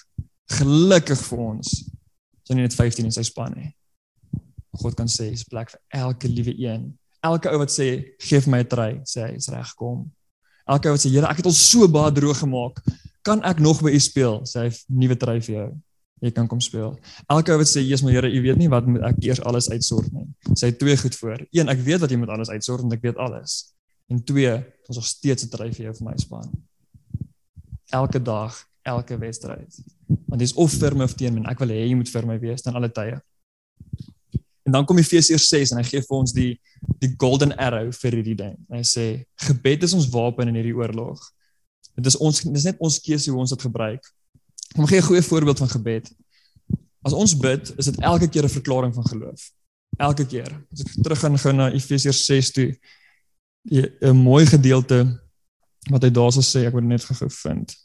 gelukkig 0.60 1.22
vir 1.26 1.44
ons. 1.48 1.76
Ons 2.42 2.54
is 2.54 2.58
nie 2.58 2.66
net 2.66 2.78
15 2.78 3.10
in 3.10 3.16
sy 3.16 3.26
span 3.26 3.54
nie. 3.58 3.72
God 4.82 4.96
kan 4.98 5.10
sê, 5.10 5.32
"Is 5.34 5.44
plek 5.44 5.74
vir 5.74 5.82
elke 5.90 6.28
liewe 6.28 6.54
een." 6.58 6.98
Elke 7.24 7.50
ou 7.50 7.58
wat 7.58 7.70
sê, 7.70 8.06
"Geef 8.20 8.48
my 8.48 8.60
'n 8.60 8.68
try," 8.68 9.02
sê 9.06 9.28
hy, 9.28 9.36
"Is 9.36 9.50
reg 9.50 9.76
kom." 9.76 10.12
Elke 10.68 10.88
ou 10.88 10.94
wat 10.94 11.02
sê, 11.02 11.10
"Here, 11.10 11.28
ek 11.28 11.38
het 11.38 11.46
al 11.46 11.52
so 11.52 11.88
baie 11.88 12.12
droog 12.12 12.38
gemaak 12.38 12.82
kan 13.22 13.42
ek 13.46 13.60
nog 13.60 13.82
by 13.82 13.94
u 13.94 14.00
speel? 14.02 14.42
Sê 14.50 14.66
hy 14.66 14.70
nuwe 14.90 15.18
try 15.20 15.38
vir 15.42 15.56
jou. 15.56 15.70
Jy 16.22 16.32
kan 16.32 16.48
kom 16.50 16.62
speel. 16.62 16.96
Elke 17.30 17.54
ou 17.54 17.62
wat 17.62 17.70
sê 17.70 17.82
Jesus 17.82 18.04
my 18.06 18.14
Here, 18.14 18.30
u 18.30 18.42
weet 18.42 18.58
nie 18.58 18.70
wat 18.70 18.88
moet 18.90 19.06
ek 19.06 19.22
eers 19.26 19.42
alles 19.42 19.70
uitsort 19.70 20.12
nie. 20.14 20.28
Sê 20.50 20.70
hy 20.70 20.74
twee 20.78 20.98
goed 20.98 21.16
voor. 21.16 21.46
Een, 21.52 21.70
ek 21.70 21.80
weet 21.86 22.02
wat 22.02 22.10
jy 22.10 22.18
moet 22.18 22.34
alles 22.34 22.50
uitsort 22.50 22.82
want 22.82 22.94
ek 22.94 23.06
weet 23.06 23.18
alles. 23.22 23.74
En 24.12 24.24
twee, 24.24 24.52
ons 24.90 24.98
nog 24.98 25.08
steeds 25.08 25.46
'n 25.46 25.50
try 25.50 25.70
vir 25.74 25.86
jou 25.86 25.96
vir 25.96 26.06
my 26.10 26.18
span. 26.18 26.50
Elke 27.90 28.22
dag, 28.22 28.68
elke 28.82 29.18
wedstryd. 29.18 29.78
Want 30.28 30.40
dis 30.40 30.54
of 30.54 30.72
vir 30.72 30.96
my 30.96 31.04
of 31.04 31.14
teen 31.14 31.34
my. 31.34 31.44
Ek 31.50 31.60
wil 31.60 31.70
hê 31.70 31.88
jy 31.88 31.96
moet 31.96 32.10
vir 32.10 32.26
my 32.26 32.40
wees 32.40 32.62
dan 32.62 32.76
alle 32.76 32.92
tye. 32.92 33.22
En 34.64 34.72
dan 34.72 34.86
kom 34.86 34.98
Efesiërs 34.98 35.48
6 35.48 35.72
en 35.72 35.78
hy 35.78 35.84
gee 35.84 36.02
vir 36.02 36.18
ons 36.18 36.34
die 36.34 36.60
die 37.02 37.14
golden 37.18 37.54
arrow 37.58 37.92
vir 37.92 38.18
hierdie 38.18 38.36
ding. 38.36 38.58
Hy 38.70 38.82
sê 38.86 39.06
gebed 39.48 39.84
is 39.84 39.94
ons 39.94 40.10
wapen 40.10 40.48
in 40.48 40.56
hierdie 40.56 40.76
oorlog. 40.76 41.22
Dit 41.96 42.06
is 42.06 42.18
ons 42.18 42.42
dis 42.42 42.68
net 42.70 42.78
ons 42.80 43.00
keuse 43.00 43.30
hoe 43.32 43.40
ons 43.40 43.50
dit 43.50 43.62
gebruik. 43.62 44.06
Kom 44.76 44.88
gee 44.88 44.98
'n 44.98 45.10
goeie 45.10 45.22
voorbeeld 45.22 45.58
van 45.58 45.70
gebed. 45.70 46.12
As 47.04 47.14
ons 47.14 47.34
bid, 47.38 47.74
is 47.78 47.86
dit 47.86 48.00
elke 48.00 48.28
keer 48.28 48.44
'n 48.44 48.50
verklaring 48.50 48.94
van 48.94 49.06
geloof. 49.06 49.52
Elke 49.98 50.26
keer. 50.26 50.52
As 50.72 50.84
ek 50.86 51.04
terug 51.04 51.20
gaan 51.20 51.38
gou 51.38 51.54
na 51.54 51.72
Efesiërs 51.72 52.26
6 52.26 52.52
toe, 52.52 52.70
'n 53.72 54.16
mooi 54.16 54.46
gedeelte 54.46 55.06
wat 55.90 56.04
hy 56.04 56.10
daarso 56.10 56.42
sê, 56.42 56.66
ek 56.68 56.74
word 56.74 56.86
net 56.86 57.04
gou 57.04 57.30
vind. 57.30 57.76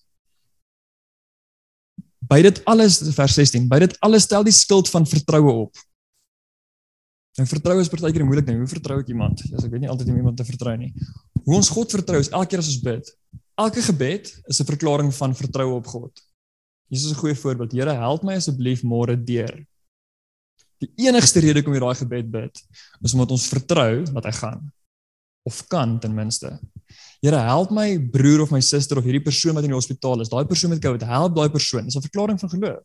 By 2.21 2.43
dit 2.43 2.65
alles 2.65 3.03
vers 3.15 3.35
16, 3.35 3.69
by 3.69 3.79
dit 3.79 4.01
alles 4.01 4.23
stel 4.23 4.45
die 4.45 4.53
skuld 4.53 4.89
van 4.89 5.07
vertroue 5.07 5.53
op. 5.53 5.77
Nou 7.39 7.47
vertroue 7.47 7.81
is 7.81 7.89
partykeer 7.89 8.25
moeilik 8.25 8.47
ding. 8.47 8.59
Hoe 8.59 8.67
vertrou 8.67 9.01
ek 9.01 9.09
iemand? 9.09 9.43
Ja, 9.51 9.57
ek 9.57 9.71
weet 9.71 9.81
nie 9.81 9.89
altyd 9.89 10.09
om 10.09 10.17
iemand 10.17 10.37
te 10.37 10.45
vertrou 10.45 10.77
nie. 10.77 10.95
Hoe 11.45 11.55
ons 11.55 11.69
God 11.69 11.91
vertrou 11.91 12.19
is 12.19 12.31
elke 12.31 12.49
keer 12.49 12.59
as 12.59 12.69
ons 12.69 12.81
bid, 12.81 13.13
Elke 13.57 13.81
gebed 13.81 14.41
is 14.45 14.61
'n 14.61 14.69
verklaring 14.69 15.15
van 15.15 15.35
vertroue 15.35 15.75
op 15.75 15.87
God. 15.87 16.13
Jesus 16.89 17.11
is 17.11 17.17
'n 17.17 17.21
goeie 17.21 17.35
voorbeeld. 17.35 17.73
Here, 17.73 17.93
help 17.93 18.23
my 18.23 18.35
asseblief 18.35 18.83
môre 18.83 19.25
deur. 19.25 19.67
Die 20.83 20.91
enigste 21.07 21.41
rede 21.41 21.61
hoekom 21.61 21.77
jy 21.77 21.81
daai 21.81 21.99
gebed 22.01 22.31
bid, 22.31 22.61
is 23.03 23.15
omdat 23.17 23.33
ons 23.37 23.47
vertrou 23.49 24.05
dat 24.05 24.29
hy 24.29 24.35
gaan 24.41 24.67
of 25.47 25.61
kan 25.71 25.95
ten 26.03 26.15
minste. 26.15 26.51
Here, 27.23 27.39
help 27.47 27.71
my 27.71 27.97
broer 28.13 28.43
of 28.43 28.51
my 28.51 28.61
suster 28.61 28.99
of 28.99 29.07
hierdie 29.07 29.23
persoon 29.25 29.55
wat 29.57 29.65
in 29.65 29.73
die 29.73 29.79
hospitaal 29.79 30.21
is. 30.21 30.31
Daai 30.33 30.45
persoon 30.45 30.75
met 30.75 30.83
COVID, 30.83 31.07
help 31.07 31.37
daai 31.37 31.49
persoon. 31.55 31.87
Dis 31.87 31.97
'n 31.97 32.03
verklaring 32.03 32.41
van 32.41 32.51
geloof. 32.51 32.85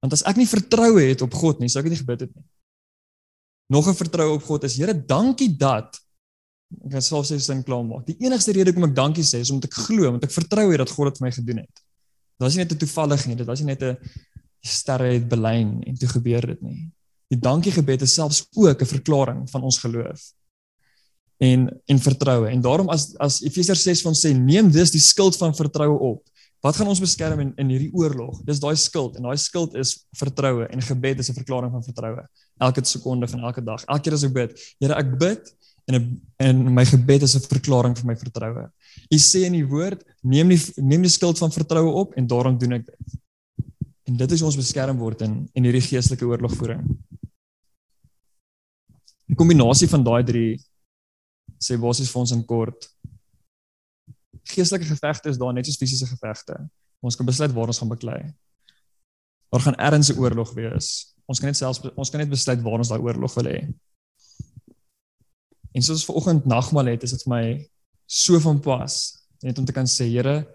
Want 0.00 0.12
as 0.12 0.22
ek 0.22 0.36
nie 0.36 0.46
vertroue 0.46 1.02
het 1.08 1.22
op 1.22 1.34
God 1.34 1.58
nie, 1.58 1.68
sou 1.68 1.82
ek 1.82 1.90
nie 1.90 1.98
gebid 1.98 2.20
het 2.20 2.34
nie. 2.34 2.44
Nog 3.68 3.88
'n 3.88 3.94
vertroue 3.94 4.34
op 4.38 4.42
God 4.42 4.64
is, 4.64 4.76
Here, 4.76 4.94
dankie 4.94 5.56
dat 5.56 5.98
Ek 6.68 6.92
kan 6.92 7.04
self 7.04 7.28
sê 7.28 7.38
sin 7.40 7.62
klaar 7.64 7.84
maak. 7.86 8.04
Die 8.08 8.16
enigste 8.26 8.52
rede 8.52 8.72
hoekom 8.72 8.90
ek 8.90 8.96
dankie 8.96 9.24
sê 9.24 9.40
is 9.40 9.50
omdat 9.52 9.70
ek 9.70 9.78
glo, 9.86 10.10
omdat 10.10 10.28
ek 10.28 10.34
vertrou 10.36 10.66
het 10.68 10.82
dat 10.82 10.92
God 10.92 11.08
dit 11.08 11.20
vir 11.20 11.26
my 11.26 11.30
gedoen 11.32 11.60
het. 11.62 11.80
Dit 12.38 12.44
was 12.44 12.56
nie 12.56 12.64
net 12.64 12.72
'n 12.72 12.80
toevallig 12.84 13.26
nie, 13.26 13.36
dit 13.36 13.46
was 13.48 13.60
nie 13.60 13.72
net 13.72 13.82
'n 13.82 13.96
sterre 14.68 15.12
het 15.12 15.28
belyn 15.28 15.82
en 15.82 15.94
toe 15.98 16.08
gebeur 16.08 16.46
dit 16.46 16.62
nie. 16.62 16.90
Die 17.28 17.38
dankie 17.38 17.72
gebed 17.72 18.02
is 18.02 18.14
selfs 18.14 18.46
ook 18.54 18.82
'n 18.82 18.86
verklaring 18.86 19.50
van 19.50 19.62
ons 19.62 19.78
geloof 19.78 20.32
en 21.38 21.80
en 21.84 21.98
vertroue. 21.98 22.48
En 22.48 22.60
daarom 22.60 22.88
as 22.88 23.16
as 23.16 23.42
Efesiërs 23.42 23.82
6 23.82 24.02
van 24.02 24.14
sê 24.14 24.34
neem 24.34 24.70
dus 24.70 24.90
die 24.90 25.02
skild 25.02 25.36
van 25.36 25.54
vertroue 25.54 25.98
op. 25.98 26.22
Wat 26.60 26.76
gaan 26.76 26.90
ons 26.90 27.00
beskerm 27.00 27.40
in 27.40 27.52
in 27.56 27.68
hierdie 27.70 27.92
oorlog? 27.94 28.40
Dis 28.44 28.60
daai 28.60 28.76
skild 28.76 29.16
en 29.16 29.28
daai 29.28 29.38
skild 29.38 29.76
is 29.78 29.94
vertroue 30.18 30.66
en 30.66 30.82
gebed 30.82 31.18
is 31.18 31.30
'n 31.30 31.38
verklaring 31.38 31.72
van 31.72 31.84
vertroue. 31.84 32.26
Elke 32.58 32.84
sekonde 32.84 33.28
van 33.28 33.40
elke 33.40 33.62
dag. 33.62 33.84
Elke 33.84 34.02
keer 34.02 34.12
as 34.12 34.24
ek 34.24 34.32
bid, 34.32 34.74
Here, 34.78 34.94
ek 34.94 35.18
bid 35.18 35.54
en 35.86 36.20
en 36.36 36.74
my 36.74 36.84
gebed 36.84 37.22
is 37.22 37.36
'n 37.36 37.40
verklaring 37.40 37.96
vir 37.96 38.06
my 38.06 38.16
vertroue. 38.16 38.70
U 39.10 39.16
sê 39.16 39.44
in 39.44 39.52
die 39.52 39.66
woord, 39.66 40.02
neem 40.22 40.48
die 40.48 40.60
neem 40.76 41.02
die 41.02 41.10
skuld 41.10 41.38
van 41.38 41.52
vertroue 41.52 41.92
op 41.92 42.14
en 42.14 42.26
daarom 42.26 42.58
doen 42.58 42.72
ek 42.72 42.86
dit. 42.86 42.97
En 44.08 44.16
dit 44.16 44.32
is 44.32 44.42
ons 44.42 44.56
beskerm 44.56 44.96
word 45.02 45.22
in 45.26 45.42
in 45.52 45.66
hierdie 45.68 45.84
geestelike 45.84 46.24
oorlogvoering. 46.24 46.84
Die 49.28 49.36
kombinasie 49.36 49.88
van 49.92 50.04
daai 50.06 50.22
drie 50.24 50.54
sê 51.60 51.76
basies 51.80 52.08
vir 52.12 52.22
ons 52.22 52.32
in 52.32 52.44
kort. 52.48 52.88
Geestelike 54.48 54.88
gevegte 54.88 55.28
is 55.28 55.40
daar 55.40 55.52
net 55.52 55.68
soos 55.68 55.76
fisiese 55.80 56.08
gevegte. 56.08 56.56
Ons 57.04 57.18
kan 57.18 57.28
besluit 57.28 57.52
waar 57.52 57.68
ons 57.68 57.82
gaan 57.82 57.92
beklei. 57.92 58.20
Daar 59.52 59.64
gaan 59.66 59.76
ergens 59.76 60.10
'n 60.10 60.18
oorlog 60.18 60.54
wees. 60.54 61.14
Ons 61.28 61.40
kan 61.40 61.48
net 61.48 61.56
selfs 61.56 61.80
ons 61.94 62.10
kan 62.10 62.20
net 62.20 62.30
besluit 62.30 62.62
waar 62.62 62.78
ons 62.78 62.88
daai 62.88 63.00
oorlog 63.00 63.34
wil 63.34 63.44
hê. 63.52 63.60
En 65.74 65.82
soos 65.82 66.04
vanoggend 66.04 66.46
nagmaal 66.46 66.86
het, 66.86 67.02
is 67.02 67.10
dit 67.10 67.22
vir 67.22 67.34
my 67.36 67.68
so 68.06 68.40
van 68.40 68.60
pas 68.60 69.18
net 69.42 69.58
om 69.58 69.64
te 69.64 69.72
kan 69.72 69.86
sê, 69.86 70.08
Here, 70.08 70.46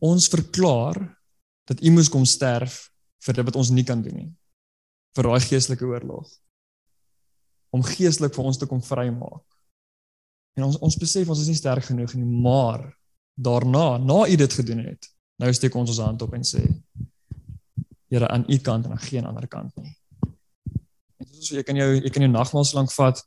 ons 0.00 0.28
verklaar 0.28 1.17
dat 1.68 1.82
U 1.84 1.92
moes 1.92 2.08
kom 2.08 2.24
sterf 2.24 2.86
vir 3.26 3.38
dit 3.38 3.48
wat 3.48 3.58
ons 3.60 3.70
nie 3.74 3.84
kan 3.84 4.02
doen 4.02 4.14
nie. 4.14 4.30
Vir 5.16 5.28
daai 5.28 5.40
geestelike 5.44 5.84
oorlog. 5.84 6.28
Om 7.74 7.84
geestelik 7.84 8.34
vir 8.36 8.48
ons 8.48 8.60
te 8.60 8.68
kom 8.70 8.80
vrymaak. 8.84 9.44
En 10.56 10.66
ons 10.68 10.78
ons 10.82 10.98
besef 10.98 11.28
ons 11.28 11.42
is 11.42 11.50
nie 11.50 11.58
sterk 11.58 11.86
genoeg 11.90 12.14
nie, 12.16 12.26
maar 12.26 12.86
daarna, 13.38 13.98
na 14.02 14.24
U 14.26 14.36
dit 14.40 14.58
gedoen 14.60 14.82
het, 14.88 15.10
nou 15.38 15.52
steek 15.54 15.76
ons 15.78 15.92
ons 15.92 16.02
hand 16.02 16.24
op 16.24 16.34
en 16.34 16.46
sê 16.46 16.64
Here 18.08 18.24
aan 18.32 18.46
U 18.48 18.56
kant 18.64 18.86
en 18.88 18.94
aan 18.96 19.04
geen 19.04 19.26
ander 19.28 19.44
kant 19.52 19.74
nie. 19.76 19.92
En 21.20 21.26
soos 21.28 21.58
jy 21.58 21.62
kan 21.66 21.76
jou 21.76 21.88
jy 21.98 22.10
kan 22.14 22.24
jou 22.24 22.30
nagmaal 22.32 22.64
so 22.64 22.78
lank 22.78 22.92
vat. 22.94 23.20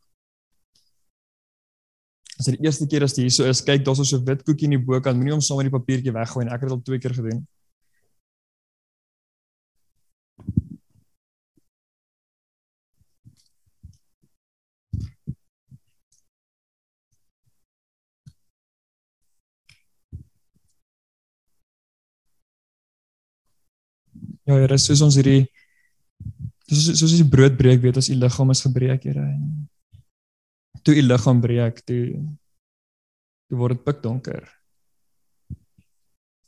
As 2.39 2.49
dit 2.49 2.57
die 2.57 2.65
eerste 2.65 2.87
keer 2.89 3.05
as 3.05 3.13
jy 3.13 3.27
hier 3.27 3.35
so 3.35 3.45
is, 3.45 3.61
kyk 3.61 3.85
daar's 3.85 4.01
so 4.01 4.17
'n 4.17 4.25
wit 4.25 4.41
koekie 4.43 4.65
in 4.65 4.79
die 4.79 4.81
bokant, 4.81 5.15
moenie 5.15 5.35
hom 5.35 5.41
saam 5.45 5.61
met 5.61 5.69
die 5.69 5.77
papiertjie 5.77 6.11
weggooi 6.11 6.45
nie. 6.45 6.53
Ek 6.53 6.65
het 6.65 6.69
dit 6.69 6.77
al 6.77 6.81
twee 6.81 6.99
keer 6.99 7.13
gedoen. 7.13 7.45
Ja, 24.49 24.57
Here, 24.57 24.77
soos 24.81 25.01
ons 25.05 25.17
hierdie 25.19 25.45
soos 26.71 26.97
soos 26.97 27.13
die 27.17 27.27
brood 27.27 27.57
breek, 27.59 27.81
weet 27.83 27.99
ons 27.99 28.09
u 28.09 28.17
liggaam 28.17 28.53
is 28.53 28.63
gebreek, 28.65 29.05
Here. 29.05 29.27
Toe 30.81 30.95
u 30.97 31.03
liggaam 31.05 31.41
breek, 31.43 31.83
toe 31.85 32.01
toe 33.51 33.59
word 33.59 33.77
dit 33.77 33.85
pikdonker. 33.85 34.45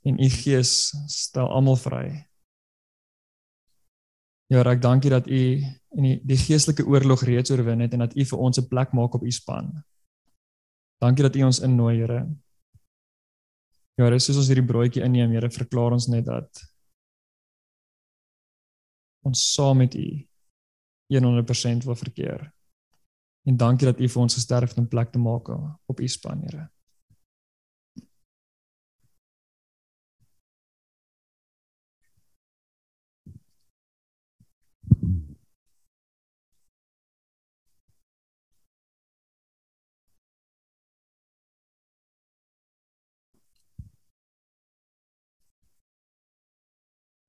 En 0.08 0.20
u 0.20 0.30
gees 0.32 0.94
stel 1.12 1.50
almal 1.52 1.76
vry. 1.80 2.06
Ja, 4.52 4.64
ek 4.64 4.82
dankie 4.84 5.12
dat 5.12 5.28
u 5.28 5.42
in 5.98 6.06
die, 6.08 6.16
die 6.24 6.38
geestelike 6.40 6.86
oorlog 6.88 7.24
reeds 7.28 7.52
oorwin 7.52 7.84
het 7.84 7.94
en 7.96 8.06
dat 8.06 8.16
u 8.16 8.26
vir 8.26 8.40
ons 8.40 8.60
'n 8.60 8.68
plek 8.68 8.94
maak 8.94 9.14
op 9.16 9.24
u 9.24 9.32
span. 9.32 9.84
Dankie 11.02 11.24
dat 11.24 11.36
u 11.36 11.44
ons 11.44 11.60
innooi, 11.60 11.98
Here. 12.00 12.28
Ja, 13.98 14.06
Here, 14.06 14.20
soos 14.20 14.38
ons 14.38 14.48
hierdie 14.48 14.66
broodjie 14.66 15.04
inneem, 15.04 15.32
Here, 15.32 15.50
verklaar 15.50 15.92
ons 15.92 16.08
net 16.08 16.26
dat 16.26 16.73
ons 19.24 19.54
saam 19.54 19.78
met 19.78 19.96
u 19.96 20.28
100% 21.14 21.84
wil 21.84 21.96
verkeer. 21.96 22.54
En 23.44 23.58
dankie 23.58 23.88
dat 23.88 24.00
u 24.00 24.10
vir 24.10 24.22
ons 24.22 24.34
gesterf 24.34 24.70
het 24.70 24.78
om 24.78 24.88
plek 24.88 25.12
te 25.12 25.20
maak 25.20 25.50
op 25.86 26.00
u 26.00 26.08
span, 26.08 26.42
Here. 26.42 26.72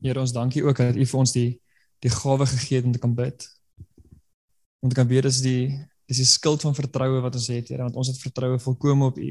Here 0.04 0.20
ons 0.20 0.32
dankie 0.32 0.64
ook 0.64 0.76
dat 0.76 0.96
u 0.96 1.06
vir 1.06 1.18
ons 1.18 1.32
die 1.32 1.63
die 2.04 2.12
gawe 2.12 2.46
gegee 2.46 2.80
het 2.80 2.86
om 2.88 2.92
te 2.92 3.00
kan 3.00 3.14
bid. 3.16 3.46
Om 4.84 4.88
te 4.92 4.98
kan 4.98 5.08
weet 5.08 5.28
dis 5.28 5.40
die 5.44 5.66
dis 6.04 6.20
die 6.20 6.28
skild 6.28 6.60
van 6.60 6.74
vertroue 6.76 7.20
wat 7.24 7.36
ons 7.38 7.46
het, 7.48 7.70
Here, 7.72 7.80
want 7.80 7.94
ons 7.96 8.10
het 8.12 8.18
vertroue 8.20 8.58
volkome 8.60 9.06
op 9.08 9.16
U. 9.16 9.28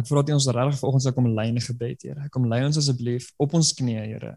Ek 0.00 0.08
vra 0.08 0.22
dat 0.22 0.32
U 0.32 0.34
ons 0.34 0.48
regtig 0.50 0.80
vanoggend 0.80 1.04
sal 1.04 1.14
kom 1.14 1.28
lei 1.30 1.44
in 1.52 1.60
gebed, 1.62 2.02
Here. 2.08 2.26
Kom 2.34 2.48
lei 2.50 2.64
ons 2.66 2.80
asseblief 2.80 3.28
op 3.38 3.54
ons 3.54 3.70
knieë, 3.78 4.08
Here. 4.08 4.32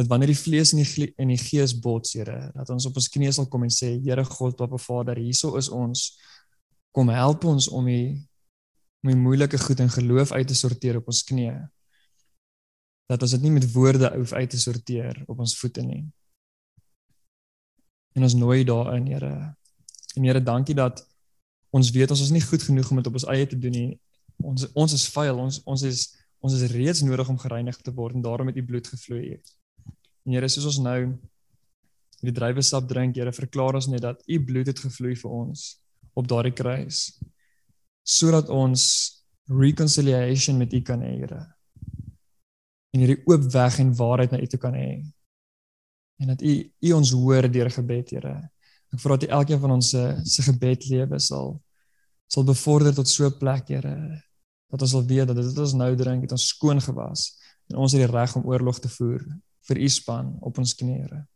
Dat 0.00 0.08
wanneer 0.08 0.32
die 0.32 0.38
vlees 0.38 0.72
en 0.72 0.80
die 0.80 1.10
en 1.20 1.34
die 1.34 1.36
gees 1.42 1.76
bots, 1.76 2.14
Here, 2.16 2.38
dat 2.56 2.72
ons 2.72 2.88
op 2.88 2.96
ons 2.96 3.10
knieë 3.12 3.34
sal 3.36 3.50
kom 3.52 3.68
en 3.68 3.74
sê, 3.74 3.92
Here 4.00 4.24
God, 4.24 4.56
Papa 4.56 4.80
Vader, 4.80 5.20
hierso 5.20 5.52
is 5.60 5.68
ons. 5.68 6.08
Kom 6.96 7.12
help 7.12 7.44
ons 7.52 7.68
om 7.68 7.92
die 7.92 8.16
om 9.02 9.10
die 9.10 9.18
moeilike 9.18 9.58
goed 9.58 9.80
in 9.82 9.90
geloof 9.90 10.32
uit 10.32 10.46
te 10.46 10.56
sorteer 10.56 11.00
op 11.02 11.08
ons 11.10 11.24
knieë 11.26 11.58
dat 13.12 13.22
ons 13.22 13.34
dit 13.36 13.44
nie 13.44 13.52
met 13.52 13.66
woorde 13.72 14.08
hoef 14.16 14.32
uit 14.32 14.50
te 14.50 14.60
sorteer 14.60 15.22
op 15.26 15.42
ons 15.44 15.56
voete 15.60 15.84
nie. 15.84 16.02
En 18.16 18.24
ons 18.24 18.36
nooi 18.36 18.62
daarin, 18.64 19.06
Here. 19.08 19.32
En 20.16 20.24
Here, 20.24 20.40
dankie 20.40 20.76
dat 20.76 21.04
ons 21.72 21.90
weet 21.92 22.10
ons 22.12 22.22
is 22.24 22.32
nie 22.32 22.44
goed 22.44 22.62
genoeg 22.62 22.90
om 22.90 23.00
dit 23.00 23.10
op 23.10 23.20
ons 23.20 23.28
eie 23.32 23.46
te 23.48 23.58
doen 23.58 23.76
nie. 23.76 23.90
Ons 24.40 24.66
ons 24.72 24.96
is 24.96 25.06
vuil, 25.12 25.44
ons 25.44 25.60
ons 25.68 25.84
is 25.88 26.08
ons 26.42 26.54
is 26.56 26.72
reeds 26.72 27.04
nodig 27.06 27.28
om 27.30 27.38
gereinig 27.38 27.76
te 27.86 27.92
word 27.94 28.16
en 28.18 28.24
daarom 28.24 28.48
het 28.50 28.56
u 28.58 28.64
bloed 28.66 28.88
gevloei. 28.94 29.36
En 30.26 30.34
Here, 30.34 30.48
soos 30.48 30.72
ons 30.72 30.80
nou 30.82 30.98
hierdie 32.22 32.36
druiwesap 32.38 32.88
drink, 32.88 33.16
Here, 33.16 33.32
verklaar 33.32 33.78
ons 33.78 33.90
net 33.92 34.04
dat 34.04 34.24
u 34.26 34.40
bloed 34.44 34.72
het 34.72 34.80
gevloei 34.80 35.14
vir 35.20 35.36
ons 35.42 35.68
op 36.14 36.28
daardie 36.28 36.56
kruis 36.56 37.10
sodat 38.02 38.48
ons 38.50 38.82
reconciliation 39.46 40.56
met 40.58 40.72
u 40.74 40.80
kan 40.82 41.04
hê, 41.04 41.12
Here 41.22 41.44
en 42.92 43.00
hierdie 43.00 43.22
oop 43.24 43.44
weg 43.52 43.78
en 43.80 43.94
waarheid 43.96 44.32
na 44.32 44.40
U 44.40 44.46
toe 44.46 44.60
kan 44.60 44.74
hê. 44.76 45.02
En 46.20 46.32
dat 46.32 46.42
U 46.42 46.52
U 46.80 46.92
ons 46.92 47.12
hoor 47.16 47.48
deur 47.50 47.70
gebed, 47.72 48.10
Here. 48.10 48.34
Ek 48.92 49.00
vra 49.00 49.16
dat 49.16 49.28
U 49.28 49.32
elkeen 49.38 49.60
van 49.62 49.76
ons 49.78 49.92
se 49.94 50.02
se 50.24 50.44
gebedlewe 50.46 51.20
sal 51.20 51.56
sal 52.32 52.46
bevorder 52.48 52.94
tot 52.96 53.08
so 53.08 53.26
'n 53.26 53.38
plek, 53.38 53.68
Here, 53.68 54.22
dat 54.70 54.82
ons 54.82 54.90
sal 54.90 55.04
weet 55.04 55.26
dat 55.26 55.36
dit 55.36 55.44
wat 55.44 55.58
ons 55.58 55.74
nou 55.74 55.96
drink, 55.96 56.22
het 56.22 56.32
ons 56.32 56.48
skoon 56.48 56.80
gewas 56.80 57.38
en 57.68 57.76
ons 57.76 57.92
het 57.92 58.00
die 58.00 58.12
reg 58.12 58.36
om 58.36 58.46
oorlog 58.46 58.78
te 58.80 58.88
voer 58.88 59.22
vir 59.68 59.76
U 59.78 59.88
span 59.88 60.36
op 60.40 60.58
ons 60.58 60.74
knieë. 60.74 61.26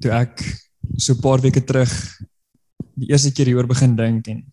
Toe 0.00 0.12
ek 0.16 0.40
so 0.96 1.14
'n 1.14 1.20
paar 1.20 1.40
weke 1.40 1.60
terug 1.60 1.92
die 2.96 3.10
eerste 3.12 3.32
keer 3.32 3.46
hieroor 3.46 3.68
begin 3.68 3.96
dink 3.96 4.28
en 4.28 4.44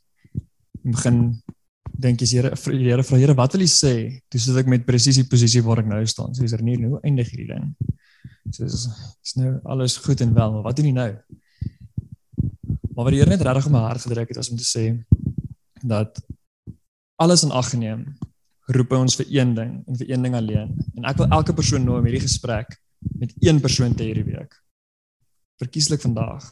begin 0.83 1.17
dink 1.97 2.21
jy's 2.21 2.33
Here 2.35 2.51
die 2.51 2.89
Here 2.91 3.03
vra 3.03 3.17
Here 3.17 3.35
wat 3.35 3.53
wil 3.53 3.65
jy 3.65 3.71
sê? 3.71 3.93
Toe 4.29 4.39
sit 4.39 4.57
ek 4.57 4.67
met 4.67 4.85
presies 4.85 5.17
die 5.17 5.27
posisie 5.27 5.63
waar 5.65 5.81
ek 5.81 5.89
nou 5.89 6.03
staan. 6.05 6.33
So 6.35 6.43
is 6.43 6.53
er 6.53 6.63
nie 6.63 6.77
nou 6.77 6.99
eindig 7.03 7.31
hierdie 7.31 7.49
ding. 7.49 7.73
So 8.51 8.65
is, 8.65 8.87
is 9.23 9.35
nou 9.35 9.57
alles 9.65 9.97
goed 9.97 10.21
en 10.21 10.33
wel 10.33 10.53
maar 10.53 10.63
wat 10.63 10.77
doen 10.77 10.91
jy 10.91 10.95
nou? 10.95 11.11
Maar 12.93 13.03
wat 13.05 13.13
die 13.13 13.21
Here 13.21 13.29
net 13.29 13.41
regtig 13.41 13.69
op 13.69 13.75
my 13.75 13.83
hart 13.87 14.05
gedruk 14.05 14.29
het 14.29 14.37
as 14.37 14.51
om 14.51 14.57
te 14.57 14.67
sê 14.67 14.85
dat 15.83 16.21
alles 17.17 17.43
in 17.43 17.51
ag 17.51 17.71
geneem 17.71 18.05
roep 18.75 18.91
hy 18.91 18.99
ons 18.99 19.15
vir 19.15 19.27
een 19.31 19.55
ding 19.55 19.73
en 19.87 19.97
vir 19.97 20.09
een 20.11 20.23
ding 20.27 20.35
alleen. 20.35 20.71
En 20.99 21.07
ek 21.07 21.17
wil 21.21 21.31
elke 21.31 21.55
persoon 21.55 21.85
nooi 21.85 22.01
om 22.01 22.07
hierdie 22.09 22.25
gesprek 22.27 22.77
met 23.17 23.33
een 23.41 23.61
persoon 23.63 23.95
te 23.95 24.03
hierdie 24.03 24.27
week 24.27 24.53
verkieslik 25.61 26.01
vandag 26.01 26.51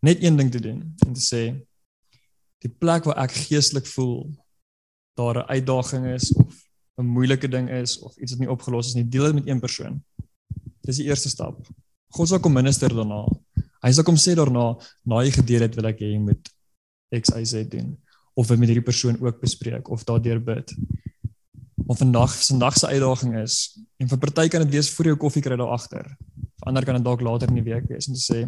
net 0.00 0.22
een 0.22 0.36
ding 0.36 0.50
te 0.50 0.60
doen 0.60 0.82
en 1.06 1.12
te 1.12 1.22
sê 1.22 1.42
die 2.64 2.70
plek 2.70 3.04
waar 3.04 3.24
ek 3.24 3.34
geestelik 3.48 3.86
voel 3.86 4.30
daar 5.18 5.42
'n 5.42 5.50
uitdaging 5.50 6.06
is 6.14 6.32
of 6.32 6.54
'n 6.98 7.06
moeilike 7.06 7.48
ding 7.48 7.70
is 7.70 7.98
of 7.98 8.16
iets 8.16 8.32
wat 8.32 8.40
nie 8.40 8.50
opgelos 8.50 8.86
is 8.86 8.94
nie, 8.94 9.08
deel 9.08 9.24
dit 9.24 9.34
met 9.34 9.48
een 9.48 9.60
persoon. 9.60 10.02
Dis 10.82 10.96
die 10.96 11.06
eerste 11.06 11.28
stap. 11.28 11.66
God 12.08 12.28
sal 12.28 12.40
kom 12.40 12.52
minister 12.52 12.88
daarna. 12.88 13.26
Hy 13.82 13.92
sal 13.92 14.04
kom 14.04 14.16
sê 14.16 14.34
daarna, 14.34 14.76
na 15.04 15.22
jy 15.22 15.30
gedeel 15.30 15.60
het, 15.60 15.74
wil 15.74 15.86
ek 15.86 16.00
hê 16.00 16.12
jy 16.12 16.18
moet 16.18 16.50
X 17.14 17.30
Y 17.36 17.44
Z 17.44 17.68
doen 17.70 17.96
of 18.34 18.48
met 18.48 18.68
hierdie 18.68 18.84
persoon 18.84 19.20
ook 19.20 19.40
bespreek 19.40 19.88
of 19.90 20.04
daardeur 20.04 20.40
bid. 20.40 20.74
Of 21.86 21.98
vandag 21.98 22.34
vandag 22.46 22.76
se 22.78 22.86
uitdaging 22.86 23.36
is 23.42 23.78
en 23.96 24.08
vir 24.08 24.18
party 24.18 24.48
kan 24.48 24.62
dit 24.62 24.70
wees 24.70 24.90
voor 24.90 25.04
jou 25.04 25.16
koffie 25.16 25.42
kry 25.42 25.56
daar 25.56 25.74
agter 25.74 26.16
ander 26.66 26.84
kan 26.84 26.98
dit 26.98 27.04
dalk 27.04 27.20
later 27.20 27.48
in 27.48 27.60
die 27.60 27.68
week 27.68 27.86
wees 27.90 28.08
om 28.08 28.14
te 28.14 28.24
sê 28.24 28.40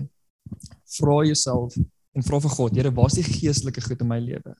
vra 0.98 1.20
jouself 1.24 1.76
en 2.12 2.26
vra 2.26 2.40
vir 2.42 2.50
God, 2.56 2.74
Here, 2.74 2.90
waar's 2.90 3.18
die 3.18 3.26
geestelike 3.26 3.82
goed 3.84 4.00
in 4.02 4.10
my 4.10 4.18
lewe 4.18 4.54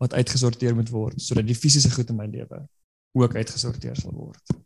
wat 0.00 0.16
uitgesorteer 0.16 0.74
moet 0.76 0.90
word 0.90 1.20
sodat 1.22 1.46
die 1.46 1.56
fisiese 1.58 1.92
goed 1.92 2.10
in 2.10 2.18
my 2.18 2.26
lewe 2.30 2.64
ook 3.14 3.36
uitgesorteer 3.36 3.94
sal 3.94 4.14
word. 4.16 4.56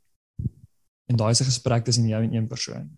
En 1.08 1.16
daai 1.16 1.30
is 1.30 1.40
'n 1.40 1.50
gesprek 1.50 1.84
tussen 1.84 2.08
jou 2.08 2.22
en 2.22 2.34
een 2.34 2.46
persoon. 2.46 2.88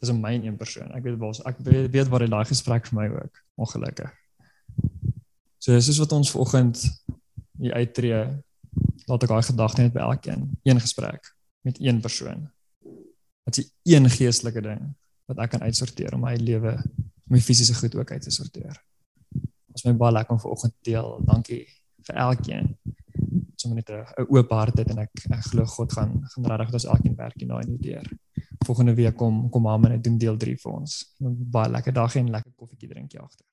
Dis 0.00 0.10
'n 0.10 0.20
my 0.20 0.34
en 0.34 0.44
een 0.44 0.56
persoon. 0.56 0.92
Ek 0.92 1.02
weet 1.02 1.18
waar's 1.18 1.40
ek 1.44 1.56
weet 1.90 2.08
waar 2.08 2.28
daai 2.28 2.44
gesprek 2.44 2.86
vir 2.86 2.98
my 3.00 3.08
ook 3.08 3.44
ongelukkig. 3.54 4.12
So 5.58 5.72
dis 5.72 5.88
is 5.88 5.98
wat 5.98 6.12
ons 6.12 6.30
vanoggend 6.30 7.04
hier 7.58 7.74
uittree. 7.74 8.42
Laat 9.06 9.22
ek 9.22 9.28
daai 9.28 9.42
gedagte 9.42 9.82
net 9.82 9.92
by 9.92 10.00
elkeen 10.00 10.58
een 10.62 10.80
gesprek 10.80 11.34
met 11.60 11.80
een 11.80 12.00
persoon 12.00 12.50
Wat 13.46 13.58
die 13.58 13.66
een 13.94 14.10
geestelike 14.10 14.62
ding 14.64 14.82
wat 15.30 15.38
ek 15.44 15.52
kan 15.54 15.62
uitsorteer 15.62 16.14
om 16.16 16.24
my 16.26 16.34
lewe, 16.40 16.74
my 17.30 17.40
fisiese 17.40 17.74
goed 17.78 17.94
ook 17.94 18.10
uit 18.10 18.22
te 18.22 18.32
sorteer? 18.34 18.76
Ons 19.70 19.84
my 19.86 19.94
baie 19.94 20.16
lekker 20.16 20.40
vanoggend 20.42 20.74
deel. 20.86 21.12
Dankie 21.28 21.62
vir 22.08 22.18
elkeen. 22.24 22.72
Sommige 23.60 23.80
net 23.80 23.90
'n 23.90 24.22
'n 24.22 24.26
oop 24.34 24.50
hart 24.50 24.78
het 24.78 24.90
en 24.90 24.98
ek 24.98 25.10
ek 25.30 25.44
glo 25.52 25.64
God 25.64 25.92
gaan 25.92 26.12
gaan 26.32 26.44
regtig 26.44 26.70
dat 26.70 26.80
ons 26.80 26.92
elkeen 26.94 27.16
werk 27.16 27.38
hier 27.38 27.48
daai 27.48 27.64
in 27.66 27.76
die 27.76 27.90
deur. 27.90 28.06
Volgende 28.66 28.94
week 28.94 29.16
kom 29.16 29.50
kom 29.50 29.66
Haman 29.66 29.92
en 29.92 30.02
doen 30.02 30.18
deel 30.18 30.36
3 30.36 30.56
vir 30.56 30.72
ons. 30.72 31.14
Baie 31.18 31.70
lekker 31.70 31.92
dag 31.92 32.14
en 32.16 32.30
lekker 32.30 32.52
koffietjie 32.56 32.88
drinkie 32.88 33.20
agter. 33.20 33.46